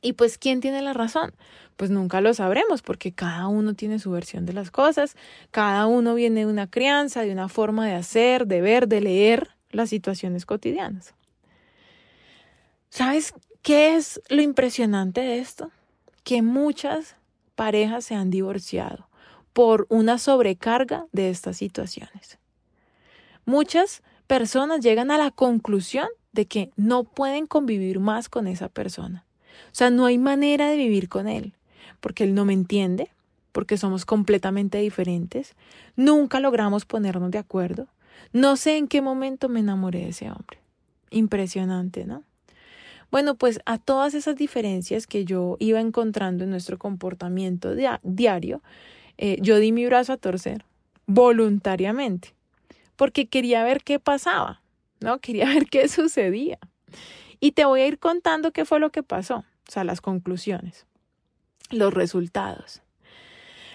Y 0.00 0.14
pues, 0.14 0.38
¿quién 0.38 0.62
tiene 0.62 0.80
la 0.80 0.94
razón? 0.94 1.34
Pues 1.76 1.90
nunca 1.90 2.22
lo 2.22 2.32
sabremos 2.32 2.80
porque 2.80 3.12
cada 3.12 3.48
uno 3.48 3.74
tiene 3.74 3.98
su 3.98 4.10
versión 4.10 4.46
de 4.46 4.54
las 4.54 4.70
cosas, 4.70 5.16
cada 5.50 5.86
uno 5.86 6.14
viene 6.14 6.40
de 6.40 6.46
una 6.46 6.66
crianza, 6.66 7.20
de 7.20 7.30
una 7.30 7.50
forma 7.50 7.86
de 7.86 7.94
hacer, 7.94 8.46
de 8.46 8.62
ver, 8.62 8.88
de 8.88 9.02
leer, 9.02 9.50
las 9.70 9.90
situaciones 9.90 10.46
cotidianas. 10.46 11.14
¿Sabes 12.88 13.34
qué 13.60 13.96
es 13.96 14.22
lo 14.30 14.40
impresionante 14.40 15.20
de 15.20 15.40
esto? 15.40 15.70
Que 16.24 16.40
muchas 16.40 17.16
parejas 17.54 18.06
se 18.06 18.14
han 18.14 18.30
divorciado 18.30 19.10
por 19.52 19.86
una 19.90 20.16
sobrecarga 20.16 21.04
de 21.12 21.28
estas 21.28 21.58
situaciones. 21.58 22.38
Muchas 23.44 24.02
personas 24.26 24.80
llegan 24.80 25.10
a 25.10 25.18
la 25.18 25.30
conclusión 25.30 26.08
de 26.32 26.46
que 26.46 26.70
no 26.76 27.04
pueden 27.04 27.46
convivir 27.46 28.00
más 28.00 28.28
con 28.28 28.46
esa 28.46 28.68
persona. 28.68 29.24
O 29.66 29.74
sea, 29.74 29.90
no 29.90 30.06
hay 30.06 30.18
manera 30.18 30.68
de 30.68 30.76
vivir 30.76 31.08
con 31.08 31.28
él, 31.28 31.52
porque 32.00 32.24
él 32.24 32.34
no 32.34 32.44
me 32.44 32.52
entiende, 32.52 33.10
porque 33.52 33.76
somos 33.76 34.04
completamente 34.04 34.78
diferentes, 34.78 35.54
nunca 35.96 36.40
logramos 36.40 36.86
ponernos 36.86 37.30
de 37.30 37.38
acuerdo, 37.38 37.86
no 38.32 38.56
sé 38.56 38.76
en 38.78 38.88
qué 38.88 39.02
momento 39.02 39.48
me 39.48 39.60
enamoré 39.60 40.00
de 40.00 40.08
ese 40.10 40.30
hombre. 40.30 40.58
Impresionante, 41.10 42.06
¿no? 42.06 42.22
Bueno, 43.10 43.34
pues 43.34 43.60
a 43.66 43.76
todas 43.76 44.14
esas 44.14 44.36
diferencias 44.36 45.06
que 45.06 45.26
yo 45.26 45.58
iba 45.60 45.80
encontrando 45.80 46.44
en 46.44 46.50
nuestro 46.50 46.78
comportamiento 46.78 47.74
diario, 48.02 48.62
eh, 49.18 49.36
yo 49.42 49.58
di 49.58 49.70
mi 49.70 49.84
brazo 49.84 50.14
a 50.14 50.16
torcer 50.16 50.64
voluntariamente, 51.06 52.34
porque 53.02 53.26
quería 53.26 53.64
ver 53.64 53.82
qué 53.82 53.98
pasaba, 53.98 54.62
¿no? 55.00 55.18
Quería 55.20 55.46
ver 55.46 55.66
qué 55.66 55.88
sucedía. 55.88 56.60
Y 57.40 57.50
te 57.50 57.64
voy 57.64 57.80
a 57.80 57.86
ir 57.88 57.98
contando 57.98 58.52
qué 58.52 58.64
fue 58.64 58.78
lo 58.78 58.90
que 58.90 59.02
pasó, 59.02 59.38
o 59.38 59.72
sea, 59.72 59.82
las 59.82 60.00
conclusiones, 60.00 60.86
los 61.70 61.92
resultados. 61.92 62.80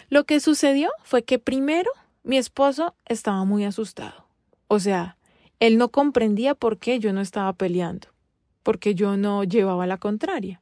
Lo 0.07 0.23
que 0.23 0.39
sucedió 0.39 0.91
fue 1.03 1.23
que 1.23 1.39
primero 1.39 1.91
mi 2.23 2.37
esposo 2.37 2.95
estaba 3.03 3.43
muy 3.43 3.65
asustado. 3.65 4.27
O 4.69 4.79
sea, 4.79 5.17
él 5.59 5.77
no 5.77 5.89
comprendía 5.89 6.55
por 6.55 6.77
qué 6.77 6.99
yo 6.99 7.11
no 7.11 7.19
estaba 7.19 7.51
peleando, 7.51 8.07
porque 8.63 8.95
yo 8.95 9.17
no 9.17 9.43
llevaba 9.43 9.87
la 9.87 9.97
contraria. 9.97 10.61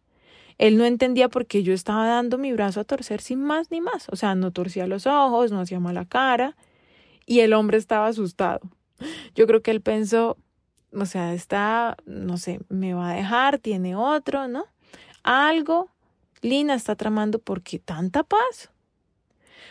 Él 0.57 0.79
no 0.79 0.85
entendía 0.85 1.29
por 1.29 1.45
qué 1.45 1.61
yo 1.61 1.71
estaba 1.71 2.07
dando 2.07 2.39
mi 2.39 2.51
brazo 2.51 2.79
a 2.79 2.83
torcer 2.83 3.21
sin 3.21 3.43
más 3.43 3.69
ni 3.69 3.79
más. 3.79 4.09
O 4.09 4.15
sea, 4.15 4.33
no 4.33 4.49
torcía 4.49 4.87
los 4.87 5.05
ojos, 5.05 5.51
no 5.51 5.59
hacía 5.59 5.79
mala 5.79 6.05
cara. 6.05 6.55
Y 7.25 7.39
el 7.39 7.53
hombre 7.53 7.77
estaba 7.77 8.07
asustado. 8.07 8.61
Yo 9.35 9.47
creo 9.47 9.61
que 9.61 9.71
él 9.71 9.81
pensó, 9.81 10.37
o 10.93 11.05
sea, 11.05 11.33
está, 11.33 11.97
no 12.05 12.37
sé, 12.37 12.59
me 12.69 12.93
va 12.93 13.11
a 13.11 13.15
dejar, 13.15 13.59
tiene 13.59 13.95
otro, 13.95 14.47
¿no? 14.47 14.65
Algo 15.23 15.89
Lina 16.41 16.75
está 16.75 16.95
tramando 16.95 17.39
porque 17.39 17.79
tanta 17.79 18.23
paz. 18.23 18.69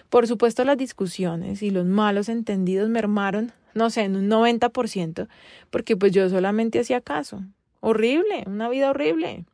Por 0.08 0.26
supuesto, 0.26 0.64
las 0.64 0.76
discusiones 0.76 1.62
y 1.62 1.70
los 1.70 1.86
malos 1.86 2.28
entendidos 2.28 2.88
mermaron 2.88 3.52
no 3.74 3.90
sé, 3.90 4.02
en 4.02 4.16
un 4.16 4.30
90%, 4.30 5.28
porque 5.70 5.96
pues 5.96 6.12
yo 6.12 6.28
solamente 6.30 6.80
hacía 6.80 7.00
caso. 7.00 7.42
Horrible, 7.80 8.44
una 8.46 8.68
vida 8.68 8.90
horrible. 8.90 9.44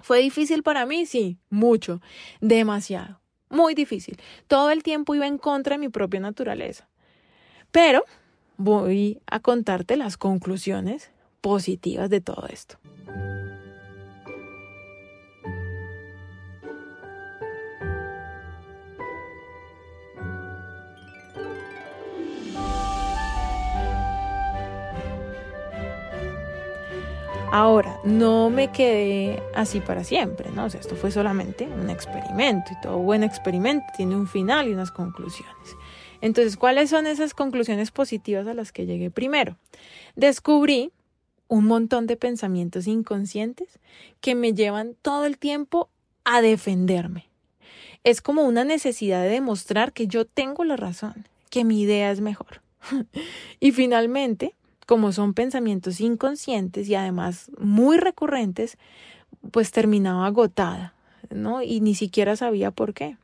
¿Fue 0.00 0.20
difícil 0.20 0.62
para 0.62 0.86
mí? 0.86 1.04
Sí, 1.04 1.36
mucho, 1.50 2.00
demasiado, 2.40 3.20
muy 3.50 3.74
difícil. 3.74 4.18
Todo 4.46 4.70
el 4.70 4.82
tiempo 4.82 5.14
iba 5.14 5.26
en 5.26 5.36
contra 5.36 5.74
de 5.74 5.78
mi 5.78 5.88
propia 5.88 6.20
naturaleza. 6.20 6.88
Pero 7.72 8.04
voy 8.56 9.20
a 9.26 9.40
contarte 9.40 9.96
las 9.96 10.16
conclusiones 10.16 11.10
positivas 11.40 12.10
de 12.10 12.20
todo 12.20 12.46
esto. 12.48 12.78
Ahora, 27.52 27.98
no 28.04 28.48
me 28.48 28.70
quedé 28.70 29.42
así 29.56 29.80
para 29.80 30.04
siempre, 30.04 30.50
¿no? 30.54 30.66
O 30.66 30.70
sea, 30.70 30.78
esto 30.78 30.94
fue 30.94 31.10
solamente 31.10 31.66
un 31.66 31.90
experimento 31.90 32.70
y 32.72 32.80
todo 32.80 32.98
buen 32.98 33.24
experimento 33.24 33.86
tiene 33.96 34.14
un 34.14 34.28
final 34.28 34.68
y 34.68 34.72
unas 34.72 34.92
conclusiones. 34.92 35.76
Entonces, 36.20 36.56
¿cuáles 36.56 36.90
son 36.90 37.06
esas 37.06 37.34
conclusiones 37.34 37.90
positivas 37.90 38.46
a 38.46 38.54
las 38.54 38.72
que 38.72 38.86
llegué 38.86 39.10
primero? 39.10 39.56
Descubrí 40.16 40.92
un 41.48 41.66
montón 41.66 42.06
de 42.06 42.16
pensamientos 42.16 42.86
inconscientes 42.86 43.80
que 44.20 44.34
me 44.34 44.54
llevan 44.54 44.94
todo 45.02 45.26
el 45.26 45.38
tiempo 45.38 45.88
a 46.24 46.40
defenderme. 46.42 47.28
Es 48.04 48.22
como 48.22 48.42
una 48.42 48.64
necesidad 48.64 49.22
de 49.22 49.30
demostrar 49.30 49.92
que 49.92 50.06
yo 50.06 50.24
tengo 50.24 50.64
la 50.64 50.76
razón, 50.76 51.26
que 51.50 51.64
mi 51.64 51.82
idea 51.82 52.10
es 52.10 52.20
mejor. 52.20 52.62
y 53.60 53.72
finalmente, 53.72 54.54
como 54.86 55.12
son 55.12 55.34
pensamientos 55.34 56.00
inconscientes 56.00 56.88
y 56.88 56.94
además 56.94 57.50
muy 57.58 57.98
recurrentes, 57.98 58.78
pues 59.50 59.70
terminaba 59.72 60.26
agotada, 60.26 60.94
¿no? 61.30 61.62
Y 61.62 61.80
ni 61.80 61.94
siquiera 61.94 62.36
sabía 62.36 62.70
por 62.70 62.94
qué. 62.94 63.16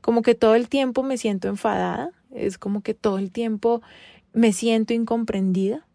Como 0.00 0.22
que 0.22 0.34
todo 0.34 0.54
el 0.54 0.68
tiempo 0.68 1.02
me 1.02 1.18
siento 1.18 1.48
enfadada, 1.48 2.10
es 2.32 2.58
como 2.58 2.82
que 2.82 2.94
todo 2.94 3.18
el 3.18 3.30
tiempo 3.30 3.82
me 4.32 4.52
siento 4.52 4.92
incomprendida 4.92 5.86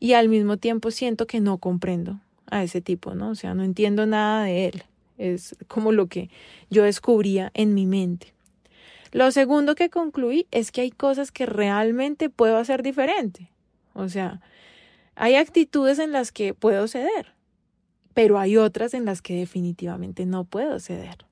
y 0.00 0.14
al 0.14 0.28
mismo 0.28 0.56
tiempo 0.56 0.90
siento 0.90 1.26
que 1.26 1.40
no 1.40 1.58
comprendo 1.58 2.20
a 2.50 2.62
ese 2.62 2.80
tipo, 2.80 3.14
¿no? 3.14 3.30
O 3.30 3.34
sea, 3.34 3.54
no 3.54 3.64
entiendo 3.64 4.06
nada 4.06 4.44
de 4.44 4.66
él. 4.66 4.82
Es 5.16 5.56
como 5.68 5.92
lo 5.92 6.08
que 6.08 6.28
yo 6.70 6.82
descubría 6.82 7.50
en 7.54 7.74
mi 7.74 7.86
mente. 7.86 8.34
Lo 9.12 9.30
segundo 9.30 9.76
que 9.76 9.90
concluí 9.90 10.48
es 10.50 10.72
que 10.72 10.80
hay 10.80 10.90
cosas 10.90 11.30
que 11.30 11.46
realmente 11.46 12.30
puedo 12.30 12.56
hacer 12.56 12.82
diferente. 12.82 13.48
O 13.92 14.08
sea, 14.08 14.40
hay 15.14 15.36
actitudes 15.36 16.00
en 16.00 16.10
las 16.10 16.32
que 16.32 16.52
puedo 16.52 16.88
ceder, 16.88 17.32
pero 18.12 18.40
hay 18.40 18.56
otras 18.56 18.92
en 18.92 19.04
las 19.04 19.22
que 19.22 19.36
definitivamente 19.36 20.26
no 20.26 20.44
puedo 20.44 20.80
ceder. 20.80 21.24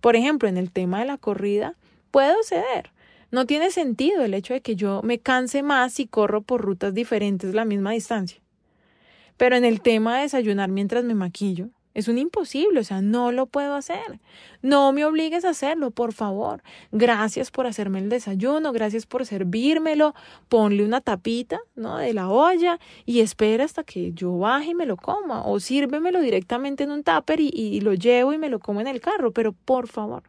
Por 0.00 0.16
ejemplo, 0.16 0.48
en 0.48 0.56
el 0.56 0.72
tema 0.72 0.98
de 0.98 1.06
la 1.06 1.16
corrida, 1.16 1.76
puedo 2.10 2.34
ceder. 2.42 2.90
No 3.32 3.46
tiene 3.46 3.70
sentido 3.70 4.22
el 4.22 4.34
hecho 4.34 4.52
de 4.52 4.60
que 4.60 4.76
yo 4.76 5.00
me 5.02 5.18
canse 5.18 5.62
más 5.62 5.94
si 5.94 6.06
corro 6.06 6.42
por 6.42 6.60
rutas 6.60 6.92
diferentes 6.92 7.54
la 7.54 7.64
misma 7.64 7.92
distancia. 7.92 8.42
Pero 9.38 9.56
en 9.56 9.64
el 9.64 9.80
tema 9.80 10.16
de 10.16 10.22
desayunar 10.24 10.68
mientras 10.68 11.02
me 11.02 11.14
maquillo, 11.14 11.70
es 11.94 12.08
un 12.08 12.18
imposible, 12.18 12.80
o 12.80 12.84
sea, 12.84 13.00
no 13.00 13.32
lo 13.32 13.46
puedo 13.46 13.74
hacer. 13.74 14.20
No 14.60 14.92
me 14.92 15.06
obligues 15.06 15.46
a 15.46 15.50
hacerlo, 15.50 15.90
por 15.90 16.12
favor. 16.12 16.62
Gracias 16.90 17.50
por 17.50 17.66
hacerme 17.66 18.00
el 18.00 18.10
desayuno, 18.10 18.70
gracias 18.70 19.06
por 19.06 19.24
servírmelo. 19.24 20.14
Ponle 20.50 20.84
una 20.84 21.00
tapita, 21.00 21.58
¿no? 21.74 21.96
De 21.96 22.12
la 22.12 22.28
olla 22.28 22.78
y 23.06 23.20
espera 23.20 23.64
hasta 23.64 23.82
que 23.82 24.12
yo 24.12 24.36
baje 24.36 24.72
y 24.72 24.74
me 24.74 24.84
lo 24.84 24.98
coma. 24.98 25.46
O 25.46 25.58
sírvemelo 25.58 26.20
directamente 26.20 26.84
en 26.84 26.90
un 26.90 27.02
tupper 27.02 27.40
y, 27.40 27.48
y 27.48 27.80
lo 27.80 27.94
llevo 27.94 28.34
y 28.34 28.38
me 28.38 28.50
lo 28.50 28.58
como 28.58 28.82
en 28.82 28.88
el 28.88 29.00
carro. 29.00 29.32
Pero 29.32 29.52
por 29.52 29.88
favor, 29.88 30.22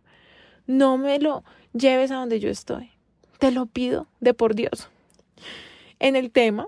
no 0.68 0.98
me 0.98 1.20
lo 1.20 1.44
lleves 1.74 2.12
a 2.12 2.16
donde 2.16 2.39
yo 2.39 2.50
estoy. 2.50 2.93
Te 3.39 3.52
lo 3.52 3.65
pido 3.65 4.08
de 4.19 4.34
por 4.34 4.56
Dios. 4.56 4.89
En 6.00 6.15
el 6.15 6.32
tema 6.32 6.67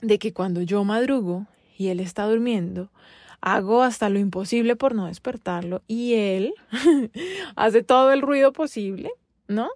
de 0.00 0.18
que 0.18 0.32
cuando 0.32 0.62
yo 0.62 0.84
madrugo 0.84 1.46
y 1.76 1.88
él 1.88 2.00
está 2.00 2.26
durmiendo, 2.26 2.90
hago 3.40 3.82
hasta 3.82 4.08
lo 4.08 4.18
imposible 4.18 4.76
por 4.76 4.94
no 4.94 5.06
despertarlo 5.06 5.82
y 5.86 6.14
él 6.14 6.54
hace 7.56 7.82
todo 7.82 8.12
el 8.12 8.22
ruido 8.22 8.52
posible, 8.52 9.10
¿no? 9.48 9.68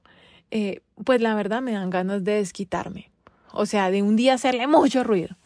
Eh, 0.51 0.81
pues 1.05 1.21
la 1.21 1.35
verdad 1.35 1.61
me 1.61 1.73
dan 1.73 1.91
ganas 1.91 2.25
de 2.25 2.35
desquitarme. 2.35 3.11
O 3.53 3.67
sea, 3.67 3.91
de 3.91 4.03
un 4.03 4.17
día 4.17 4.35
hacerle 4.35 4.67
mucho 4.67 5.05
ruido. 5.05 5.37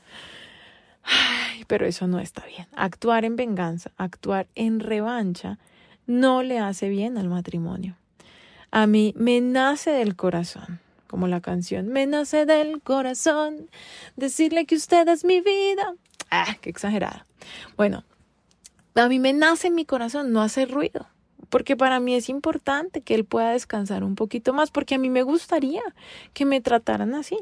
Ay, 1.03 1.64
pero 1.66 1.87
eso 1.87 2.07
no 2.07 2.20
está 2.20 2.44
bien. 2.46 2.66
Actuar 2.77 3.25
en 3.25 3.37
venganza, 3.37 3.90
actuar 3.96 4.46
en 4.55 4.81
revancha, 4.81 5.59
no 6.07 6.42
le 6.42 6.59
hace 6.59 6.88
bien 6.88 7.18
al 7.18 7.29
matrimonio. 7.29 7.96
A 8.75 8.87
mí 8.87 9.13
me 9.19 9.43
nace 9.43 9.91
del 9.91 10.17
corazón, 10.17 10.81
como 11.07 11.29
la 11.29 11.43
canción, 11.43 11.89
me 11.89 12.07
nace 12.07 12.47
del 12.47 12.81
corazón, 12.81 13.69
decirle 14.17 14.65
que 14.65 14.77
usted 14.77 15.07
es 15.09 15.27
mi 15.27 15.43
vida. 15.43 15.95
Ah, 16.31 16.57
qué 16.63 16.71
exagerada. 16.71 17.27
Bueno, 17.77 18.03
a 18.95 19.09
mí 19.09 19.19
me 19.19 19.35
nace 19.35 19.67
en 19.67 19.75
mi 19.75 19.85
corazón 19.85 20.33
no 20.33 20.41
hacer 20.41 20.71
ruido, 20.71 21.07
porque 21.51 21.77
para 21.77 22.01
mí 22.01 22.15
es 22.15 22.31
importante 22.31 23.03
que 23.03 23.15
él 23.15 23.27
pueda 23.27 23.51
descansar 23.51 24.05
un 24.05 24.15
poquito 24.15 24.55
más, 24.55 24.71
porque 24.71 24.95
a 24.95 24.99
mí 24.99 25.11
me 25.11 25.23
gustaría 25.23 25.83
que 26.33 26.47
me 26.47 26.63
trataran 26.63 27.15
así. 27.15 27.37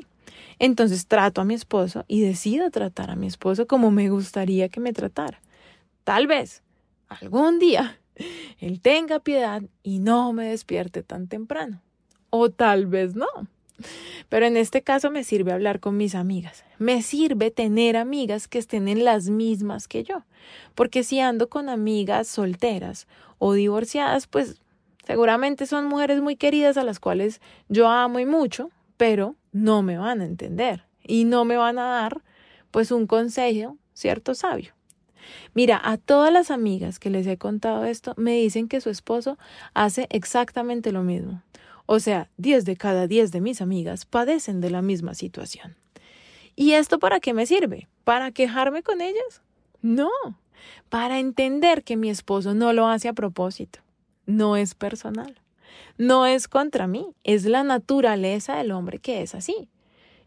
Entonces 0.59 1.07
trato 1.07 1.41
a 1.41 1.45
mi 1.45 1.55
esposo 1.55 2.05
y 2.09 2.23
decido 2.23 2.73
tratar 2.73 3.09
a 3.09 3.15
mi 3.15 3.29
esposo 3.29 3.69
como 3.69 3.93
me 3.93 4.11
gustaría 4.11 4.69
que 4.69 4.81
me 4.81 4.93
tratara. 4.93 5.41
Tal 6.03 6.27
vez 6.27 6.65
algún 7.09 7.61
día 7.61 8.00
él 8.61 8.81
tenga 8.81 9.21
piedad 9.21 9.63
y 9.83 9.99
no 9.99 10.33
me 10.33 10.47
despierte 10.47 11.03
tan 11.03 11.29
temprano. 11.29 11.81
O 12.31 12.51
tal 12.51 12.87
vez 12.87 13.15
no. 13.15 13.27
Pero 14.29 14.47
en 14.47 14.57
este 14.57 14.83
caso 14.83 15.11
me 15.11 15.25
sirve 15.25 15.53
hablar 15.53 15.81
con 15.81 15.97
mis 15.97 16.15
amigas. 16.15 16.65
Me 16.79 17.03
sirve 17.03 17.51
tener 17.51 17.97
amigas 17.97 18.47
que 18.47 18.59
estén 18.59 18.89
en 18.89 19.05
las 19.05 19.29
mismas 19.29 19.89
que 19.89 20.05
yo. 20.05 20.25
Porque 20.75 21.03
si 21.03 21.21
ando 21.21 21.49
con 21.49 21.69
amigas 21.69 22.29
solteras 22.29 23.07
o 23.39 23.55
divorciadas, 23.55 24.27
pues 24.27 24.61
seguramente 25.07 25.67
son 25.67 25.87
mujeres 25.87 26.21
muy 26.21 26.37
queridas 26.37 26.77
a 26.77 26.85
las 26.85 27.01
cuales 27.01 27.41
yo 27.69 27.89
amo 27.89 28.21
y 28.21 28.27
mucho, 28.27 28.71
pero 28.97 29.35
no 29.53 29.83
me 29.83 29.99
van 29.99 30.21
a 30.21 30.27
entender 30.27 30.85
y 31.03 31.25
no 31.25 31.45
me 31.45 31.57
van 31.57 31.79
a 31.79 31.87
dar 31.87 32.23
pues 32.71 32.93
un 32.93 33.07
consejo, 33.07 33.77
cierto 33.95 34.35
sabio. 34.35 34.73
Mira, 35.55 35.81
a 35.83 35.97
todas 35.97 36.33
las 36.33 36.51
amigas 36.51 36.99
que 36.99 37.11
les 37.11 37.27
he 37.27 37.37
contado 37.37 37.85
esto 37.85 38.15
me 38.17 38.37
dicen 38.37 38.69
que 38.69 38.81
su 38.81 38.91
esposo 38.91 39.39
hace 39.75 40.07
exactamente 40.11 40.93
lo 40.93 41.03
mismo. 41.03 41.43
O 41.87 41.99
sea, 41.99 42.31
10 42.37 42.65
de 42.65 42.77
cada 42.77 43.07
10 43.07 43.33
de 43.33 43.41
mis 43.41 43.61
amigas 43.61 44.05
padecen 44.05 44.61
de 44.61 44.71
la 44.71 44.83
misma 44.83 45.15
situación. 45.15 45.77
¿Y 46.55 46.73
esto 46.73 46.99
para 46.99 47.21
qué 47.21 47.35
me 47.35 47.47
sirve? 47.47 47.89
¿Para 48.05 48.31
quejarme 48.31 48.83
con 48.83 49.01
ellas? 49.01 49.43
No, 49.83 50.11
para 50.89 51.19
entender 51.19 51.83
que 51.83 51.97
mi 51.97 52.11
esposo 52.11 52.55
no 52.55 52.73
lo 52.73 52.87
hace 52.87 53.09
a 53.09 53.13
propósito. 53.13 53.81
No 54.27 54.57
es 54.57 54.75
personal. 54.75 55.41
No 55.99 56.27
es 56.27 56.49
contra 56.49 56.87
mí, 56.87 57.07
es 57.25 57.45
la 57.45 57.65
naturaleza 57.65 58.57
del 58.57 58.73
hombre 58.73 58.99
que 58.99 59.23
es 59.23 59.35
así. 59.35 59.69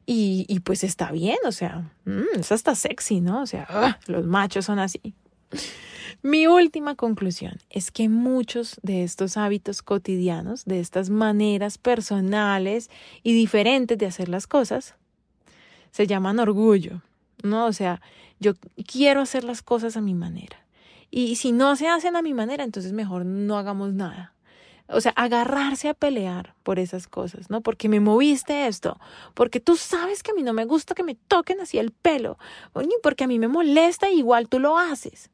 Y, 0.05 0.45
y 0.49 0.59
pues 0.59 0.83
está 0.83 1.11
bien, 1.11 1.37
o 1.45 1.51
sea, 1.51 1.89
mmm, 2.05 2.39
es 2.39 2.51
hasta 2.51 2.75
sexy, 2.75 3.21
¿no? 3.21 3.41
O 3.41 3.45
sea, 3.45 3.99
los 4.07 4.25
machos 4.25 4.65
son 4.65 4.79
así. 4.79 5.13
Mi 6.21 6.47
última 6.47 6.95
conclusión 6.95 7.57
es 7.69 7.91
que 7.91 8.09
muchos 8.09 8.79
de 8.83 9.03
estos 9.03 9.37
hábitos 9.37 9.81
cotidianos, 9.81 10.65
de 10.65 10.79
estas 10.79 11.09
maneras 11.09 11.77
personales 11.77 12.89
y 13.23 13.33
diferentes 13.33 13.97
de 13.97 14.05
hacer 14.05 14.29
las 14.29 14.47
cosas, 14.47 14.95
se 15.91 16.07
llaman 16.07 16.39
orgullo, 16.39 17.01
¿no? 17.43 17.65
O 17.65 17.73
sea, 17.73 18.01
yo 18.39 18.53
quiero 18.85 19.21
hacer 19.21 19.43
las 19.43 19.61
cosas 19.61 19.97
a 19.97 20.01
mi 20.01 20.13
manera. 20.13 20.65
Y 21.11 21.35
si 21.35 21.51
no 21.51 21.75
se 21.75 21.87
hacen 21.87 22.15
a 22.15 22.21
mi 22.21 22.33
manera, 22.33 22.63
entonces 22.63 22.91
mejor 22.93 23.25
no 23.25 23.57
hagamos 23.57 23.93
nada. 23.93 24.32
O 24.87 25.01
sea, 25.01 25.11
agarrarse 25.15 25.89
a 25.89 25.93
pelear 25.93 26.55
por 26.63 26.77
esas 26.77 27.07
cosas, 27.07 27.49
¿no? 27.49 27.61
Porque 27.61 27.89
me 27.89 27.99
moviste 27.99 28.67
esto, 28.67 28.99
porque 29.33 29.59
tú 29.59 29.77
sabes 29.77 30.23
que 30.23 30.31
a 30.31 30.33
mí 30.33 30.43
no 30.43 30.53
me 30.53 30.65
gusta 30.65 30.93
que 30.93 31.03
me 31.03 31.15
toquen 31.15 31.61
así 31.61 31.77
el 31.77 31.91
pelo, 31.91 32.37
porque 33.01 33.23
a 33.23 33.27
mí 33.27 33.39
me 33.39 33.47
molesta 33.47 34.09
y 34.09 34.19
igual 34.19 34.49
tú 34.49 34.59
lo 34.59 34.77
haces. 34.77 35.29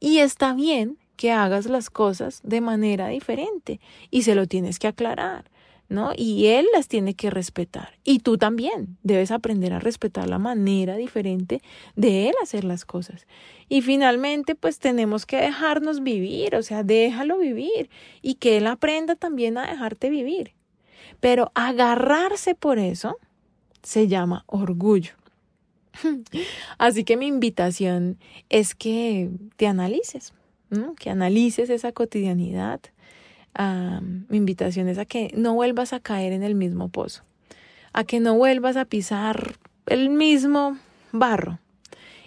Y 0.00 0.18
está 0.18 0.54
bien 0.54 0.98
que 1.16 1.30
hagas 1.30 1.66
las 1.66 1.90
cosas 1.90 2.40
de 2.42 2.60
manera 2.60 3.08
diferente 3.08 3.80
y 4.10 4.22
se 4.22 4.34
lo 4.34 4.46
tienes 4.46 4.78
que 4.78 4.88
aclarar, 4.88 5.50
¿no? 5.90 6.12
Y 6.16 6.46
él 6.46 6.66
las 6.72 6.88
tiene 6.88 7.14
que 7.14 7.30
respetar. 7.30 7.98
Y 8.04 8.20
tú 8.20 8.38
también 8.38 8.96
debes 9.02 9.32
aprender 9.32 9.72
a 9.72 9.80
respetar 9.80 10.30
la 10.30 10.38
manera 10.38 10.96
diferente 10.96 11.60
de 11.96 12.28
él 12.28 12.34
hacer 12.42 12.64
las 12.64 12.84
cosas. 12.84 13.26
Y 13.68 13.82
finalmente, 13.82 14.54
pues 14.54 14.78
tenemos 14.78 15.26
que 15.26 15.36
dejarnos 15.36 16.02
vivir, 16.02 16.54
o 16.54 16.62
sea, 16.62 16.84
déjalo 16.84 17.38
vivir 17.38 17.90
y 18.22 18.34
que 18.36 18.56
él 18.56 18.68
aprenda 18.68 19.16
también 19.16 19.58
a 19.58 19.68
dejarte 19.68 20.10
vivir. 20.10 20.52
Pero 21.18 21.50
agarrarse 21.54 22.54
por 22.54 22.78
eso 22.78 23.18
se 23.82 24.06
llama 24.06 24.44
orgullo. 24.46 25.14
Así 26.78 27.02
que 27.02 27.16
mi 27.16 27.26
invitación 27.26 28.16
es 28.48 28.76
que 28.76 29.28
te 29.56 29.66
analices, 29.66 30.32
que 31.00 31.10
analices 31.10 31.68
esa 31.68 31.90
cotidianidad. 31.90 32.80
Mi 33.58 34.36
invitación 34.36 34.88
es 34.88 34.98
a 34.98 35.04
que 35.04 35.32
no 35.36 35.54
vuelvas 35.54 35.92
a 35.92 36.00
caer 36.00 36.32
en 36.32 36.42
el 36.42 36.54
mismo 36.54 36.88
pozo, 36.88 37.22
a 37.92 38.04
que 38.04 38.20
no 38.20 38.34
vuelvas 38.34 38.76
a 38.76 38.84
pisar 38.84 39.56
el 39.86 40.10
mismo 40.10 40.78
barro. 41.12 41.58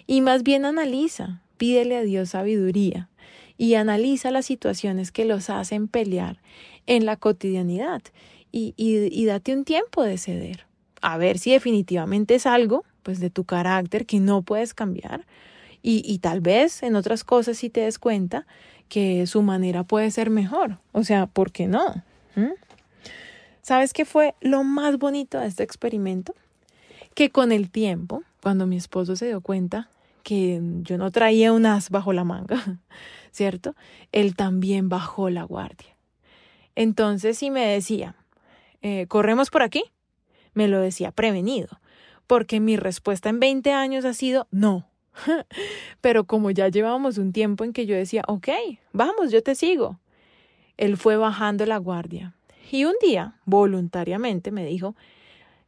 Y 0.06 0.20
más 0.20 0.42
bien 0.42 0.64
analiza, 0.64 1.40
pídele 1.56 1.96
a 1.96 2.02
Dios 2.02 2.30
sabiduría 2.30 3.08
y 3.56 3.74
analiza 3.74 4.30
las 4.30 4.46
situaciones 4.46 5.12
que 5.12 5.24
los 5.24 5.48
hacen 5.48 5.88
pelear 5.88 6.40
en 6.86 7.06
la 7.06 7.16
cotidianidad 7.16 8.02
y, 8.52 8.74
y 8.76 9.24
date 9.24 9.54
un 9.54 9.64
tiempo 9.64 10.02
de 10.02 10.18
ceder, 10.18 10.66
a 11.00 11.16
ver 11.18 11.38
si 11.38 11.52
definitivamente 11.52 12.34
es 12.34 12.46
algo 12.46 12.84
pues 13.04 13.20
de 13.20 13.30
tu 13.30 13.44
carácter 13.44 14.06
que 14.06 14.18
no 14.18 14.42
puedes 14.42 14.74
cambiar 14.74 15.24
Y, 15.82 16.18
tal 16.18 16.40
vez 16.40 16.82
en 16.82 16.96
otras 16.96 17.22
cosas 17.22 17.58
sí 17.58 17.68
te 17.68 17.82
des 17.82 17.98
cuenta 17.98 18.46
que 18.88 19.26
su 19.26 19.42
manera 19.42 19.84
puede 19.84 20.10
ser 20.10 20.30
mejor. 20.30 20.78
O 20.92 21.04
sea, 21.04 21.26
¿por 21.26 21.52
qué 21.52 21.66
no? 21.66 22.02
¿Mm? 22.36 22.52
¿Sabes 23.62 23.92
qué 23.92 24.04
fue 24.04 24.34
lo 24.40 24.62
más 24.62 24.98
bonito 24.98 25.40
de 25.40 25.46
este 25.46 25.62
experimento? 25.62 26.34
Que 27.14 27.30
con 27.30 27.52
el 27.52 27.70
tiempo, 27.70 28.22
cuando 28.42 28.66
mi 28.66 28.76
esposo 28.76 29.16
se 29.16 29.26
dio 29.26 29.40
cuenta 29.40 29.88
que 30.22 30.60
yo 30.82 30.98
no 30.98 31.10
traía 31.10 31.52
un 31.52 31.66
as 31.66 31.90
bajo 31.90 32.12
la 32.12 32.24
manga, 32.24 32.80
¿cierto? 33.30 33.74
Él 34.12 34.34
también 34.34 34.88
bajó 34.88 35.30
la 35.30 35.44
guardia. 35.44 35.96
Entonces, 36.74 37.38
si 37.38 37.50
me 37.50 37.66
decía, 37.66 38.16
eh, 38.82 39.06
¿corremos 39.06 39.50
por 39.50 39.62
aquí? 39.62 39.84
Me 40.54 40.68
lo 40.68 40.80
decía 40.80 41.12
prevenido, 41.12 41.80
porque 42.26 42.60
mi 42.60 42.76
respuesta 42.76 43.28
en 43.28 43.40
20 43.40 43.72
años 43.72 44.04
ha 44.04 44.14
sido 44.14 44.48
no. 44.50 44.86
Pero 46.00 46.24
como 46.24 46.50
ya 46.50 46.68
llevábamos 46.68 47.18
un 47.18 47.32
tiempo 47.32 47.64
en 47.64 47.72
que 47.72 47.86
yo 47.86 47.96
decía, 47.96 48.22
ok, 48.26 48.48
vamos, 48.92 49.30
yo 49.30 49.42
te 49.42 49.54
sigo. 49.54 50.00
Él 50.76 50.96
fue 50.96 51.16
bajando 51.16 51.66
la 51.66 51.78
guardia. 51.78 52.34
Y 52.70 52.84
un 52.84 52.94
día, 53.00 53.36
voluntariamente, 53.44 54.50
me 54.50 54.64
dijo, 54.64 54.96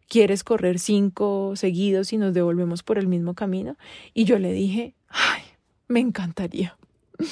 ¿quieres 0.08 0.42
correr 0.42 0.78
cinco 0.78 1.52
seguidos 1.54 2.12
y 2.12 2.16
nos 2.16 2.34
devolvemos 2.34 2.82
por 2.82 2.98
el 2.98 3.06
mismo 3.06 3.34
camino? 3.34 3.76
Y 4.14 4.24
yo 4.24 4.38
le 4.38 4.52
dije, 4.52 4.94
ay, 5.08 5.42
me 5.88 6.00
encantaría. 6.00 6.76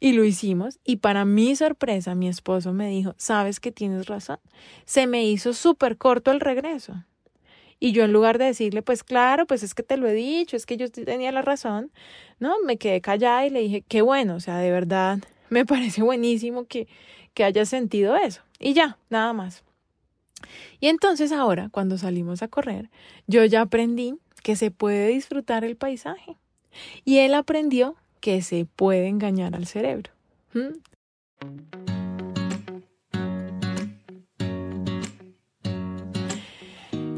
Y 0.00 0.14
lo 0.14 0.24
hicimos 0.24 0.80
y 0.84 0.96
para 0.96 1.24
mi 1.24 1.54
sorpresa 1.54 2.16
mi 2.16 2.26
esposo 2.26 2.72
me 2.72 2.88
dijo, 2.88 3.14
sabes 3.18 3.60
que 3.60 3.70
tienes 3.70 4.06
razón, 4.06 4.40
se 4.84 5.06
me 5.06 5.24
hizo 5.24 5.52
súper 5.52 5.96
corto 5.96 6.32
el 6.32 6.40
regreso. 6.40 7.04
Y 7.82 7.90
yo 7.90 8.04
en 8.04 8.12
lugar 8.12 8.38
de 8.38 8.44
decirle, 8.44 8.80
pues 8.80 9.02
claro, 9.02 9.44
pues 9.44 9.64
es 9.64 9.74
que 9.74 9.82
te 9.82 9.96
lo 9.96 10.06
he 10.06 10.12
dicho, 10.12 10.56
es 10.56 10.66
que 10.66 10.76
yo 10.76 10.88
tenía 10.88 11.32
la 11.32 11.42
razón, 11.42 11.90
no, 12.38 12.54
me 12.64 12.76
quedé 12.76 13.00
callada 13.00 13.44
y 13.44 13.50
le 13.50 13.58
dije, 13.58 13.82
qué 13.88 14.02
bueno, 14.02 14.36
o 14.36 14.40
sea, 14.40 14.58
de 14.58 14.70
verdad, 14.70 15.18
me 15.50 15.66
parece 15.66 16.00
buenísimo 16.00 16.64
que, 16.66 16.86
que 17.34 17.42
hayas 17.42 17.68
sentido 17.68 18.14
eso. 18.14 18.40
Y 18.60 18.72
ya, 18.72 18.98
nada 19.10 19.32
más. 19.32 19.64
Y 20.78 20.86
entonces 20.86 21.32
ahora, 21.32 21.70
cuando 21.72 21.98
salimos 21.98 22.44
a 22.44 22.46
correr, 22.46 22.88
yo 23.26 23.44
ya 23.46 23.62
aprendí 23.62 24.14
que 24.44 24.54
se 24.54 24.70
puede 24.70 25.08
disfrutar 25.08 25.64
el 25.64 25.74
paisaje. 25.74 26.36
Y 27.04 27.18
él 27.18 27.34
aprendió 27.34 27.96
que 28.20 28.42
se 28.42 28.64
puede 28.64 29.08
engañar 29.08 29.56
al 29.56 29.66
cerebro. 29.66 30.12
¿Mm? 30.54 31.91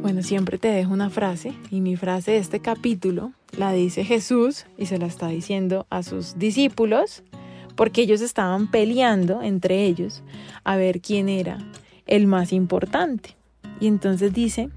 Bueno, 0.05 0.23
siempre 0.23 0.59
te 0.59 0.69
dejo 0.69 0.93
una 0.93 1.09
frase 1.09 1.55
y 1.71 1.81
mi 1.81 1.97
frase 1.97 2.33
de 2.33 2.37
este 2.37 2.61
capítulo 2.61 3.33
la 3.57 3.73
dice 3.73 4.05
Jesús 4.05 4.67
y 4.77 4.85
se 4.85 4.99
la 4.99 5.07
está 5.07 5.29
diciendo 5.29 5.87
a 5.89 6.03
sus 6.03 6.39
discípulos 6.39 7.23
porque 7.75 8.03
ellos 8.03 8.21
estaban 8.21 8.71
peleando 8.71 9.41
entre 9.41 9.87
ellos 9.87 10.23
a 10.63 10.77
ver 10.77 11.01
quién 11.01 11.31
era 11.31 11.57
el 12.07 12.27
más 12.27 12.53
importante. 12.53 13.35
Y 13.81 13.87
entonces 13.87 14.35
dice, 14.35 14.69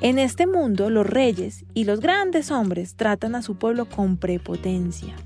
en 0.00 0.20
este 0.20 0.46
mundo 0.46 0.90
los 0.90 1.08
reyes 1.08 1.64
y 1.74 1.82
los 1.82 1.98
grandes 1.98 2.52
hombres 2.52 2.94
tratan 2.94 3.34
a 3.34 3.42
su 3.42 3.56
pueblo 3.56 3.86
con 3.86 4.16
prepotencia. 4.16 5.16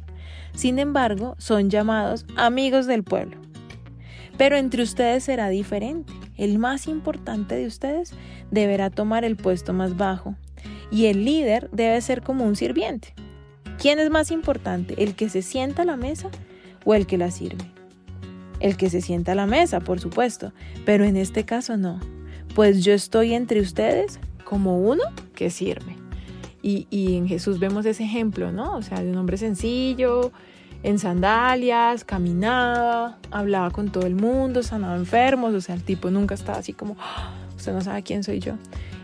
Sin 0.55 0.79
embargo, 0.79 1.35
son 1.37 1.69
llamados 1.69 2.25
amigos 2.39 2.87
del 2.87 3.05
pueblo. 3.05 3.37
Pero 4.39 4.57
entre 4.57 4.83
ustedes 4.83 5.25
será 5.25 5.51
diferente. 5.51 6.15
El 6.37 6.59
más 6.59 6.87
importante 6.87 7.55
de 7.55 7.67
ustedes 7.67 8.13
deberá 8.51 8.91
tomar 8.91 9.25
el 9.25 9.37
puesto 9.37 9.73
más 9.73 9.97
bajo 9.97 10.37
y 10.91 11.07
el 11.07 11.25
líder 11.25 11.71
debe 11.73 12.01
ser 12.01 12.23
como 12.23 12.45
un 12.45 12.57
sirviente. 12.57 13.15
¿Quién 13.79 13.99
es 13.99 14.11
más 14.11 14.31
importante, 14.31 15.03
el 15.03 15.15
que 15.15 15.29
se 15.29 15.43
sienta 15.43 15.83
a 15.83 15.85
la 15.87 15.97
mesa 15.97 16.31
o 16.85 16.95
el 16.95 17.07
que 17.07 17.19
la 17.19 17.31
sirve? 17.31 17.65
El 18.61 18.77
que 18.77 18.89
se 18.89 19.03
sienta 19.03 19.33
a 19.33 19.35
la 19.35 19.47
mesa, 19.47 19.81
por 19.81 20.01
supuesto, 20.01 20.53
pero 20.85 21.05
en 21.05 21.17
este 21.17 21.45
caso 21.45 21.77
no, 21.77 22.01
pues 22.55 22.85
yo 22.85 22.95
estoy 22.95 23.35
entre 23.35 23.61
ustedes 23.61 24.19
como 24.45 24.79
uno 24.79 25.03
que 25.35 25.51
sirve. 25.51 25.97
Y, 26.63 26.87
y 26.91 27.17
en 27.17 27.29
Jesús 27.29 27.59
vemos 27.59 27.85
ese 27.85 28.05
ejemplo, 28.05 28.51
¿no? 28.51 28.77
O 28.77 28.83
sea, 28.83 29.03
de 29.03 29.11
un 29.11 29.17
hombre 29.19 29.37
sencillo, 29.37 30.33
en 30.87 31.01
sandalias, 31.01 32.05
caminaba, 32.05 33.19
hablaba 33.33 33.73
con 33.73 33.91
todo 33.91 34.07
el 34.07 34.15
mundo, 34.15 34.63
sanaba 34.63 34.95
enfermos, 34.95 35.53
o 35.53 35.61
sea, 35.61 35.75
el 35.75 35.83
tipo 35.83 36.13
nunca 36.13 36.37
estaba 36.37 36.59
así 36.59 36.73
como, 36.73 36.97
ah, 37.01 37.35
usted 37.57 37.73
no 37.73 37.81
sabe 37.81 38.05
quién 38.05 38.23
soy 38.23 38.39
yo. 38.39 38.55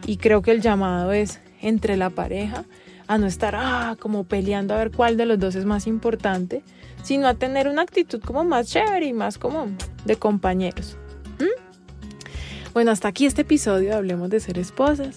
Y 0.06 0.18
creo 0.18 0.42
que 0.42 0.52
el 0.52 0.62
llamado 0.62 1.12
es 1.12 1.40
entre 1.60 1.96
la 1.96 2.10
pareja 2.10 2.64
a 3.08 3.18
no 3.18 3.26
estar 3.26 3.56
ah, 3.56 3.96
como 3.98 4.22
peleando 4.22 4.74
a 4.74 4.76
ver 4.76 4.92
cuál 4.92 5.16
de 5.16 5.26
los 5.26 5.40
dos 5.40 5.56
es 5.56 5.64
más 5.64 5.88
importante, 5.88 6.62
sino 7.02 7.26
a 7.26 7.34
tener 7.34 7.66
una 7.66 7.82
actitud 7.82 8.20
como 8.20 8.44
más 8.44 8.68
chévere 8.68 9.06
y 9.06 9.12
más 9.12 9.36
como 9.36 9.66
de 10.04 10.14
compañeros. 10.14 10.96
¿Mm? 11.40 12.72
Bueno, 12.74 12.92
hasta 12.92 13.08
aquí 13.08 13.26
este 13.26 13.42
episodio 13.42 13.96
Hablemos 13.96 14.30
de 14.30 14.38
ser 14.38 14.56
esposas. 14.56 15.16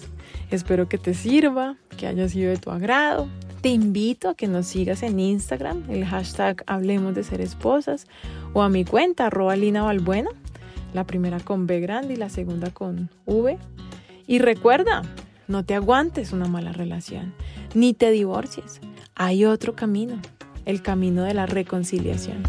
Espero 0.50 0.88
que 0.88 0.98
te 0.98 1.14
sirva, 1.14 1.76
que 1.96 2.08
haya 2.08 2.28
sido 2.28 2.50
de 2.50 2.56
tu 2.56 2.72
agrado. 2.72 3.28
Te 3.66 3.72
invito 3.72 4.28
a 4.28 4.36
que 4.36 4.46
nos 4.46 4.68
sigas 4.68 5.02
en 5.02 5.18
Instagram, 5.18 5.90
el 5.90 6.06
hashtag 6.06 6.62
Hablemos 6.68 7.16
de 7.16 7.24
Ser 7.24 7.40
Esposas, 7.40 8.06
o 8.52 8.62
a 8.62 8.68
mi 8.68 8.84
cuenta, 8.84 9.26
arroba 9.26 9.56
Lina 9.56 9.82
la 10.94 11.04
primera 11.04 11.40
con 11.40 11.66
B 11.66 11.80
grande 11.80 12.14
y 12.14 12.16
la 12.16 12.28
segunda 12.28 12.70
con 12.70 13.10
V. 13.24 13.58
Y 14.28 14.38
recuerda, 14.38 15.02
no 15.48 15.64
te 15.64 15.74
aguantes 15.74 16.30
una 16.30 16.46
mala 16.46 16.70
relación, 16.70 17.34
ni 17.74 17.92
te 17.92 18.12
divorcies. 18.12 18.80
Hay 19.16 19.44
otro 19.44 19.74
camino, 19.74 20.22
el 20.64 20.80
camino 20.80 21.24
de 21.24 21.34
la 21.34 21.46
reconciliación. 21.46 22.44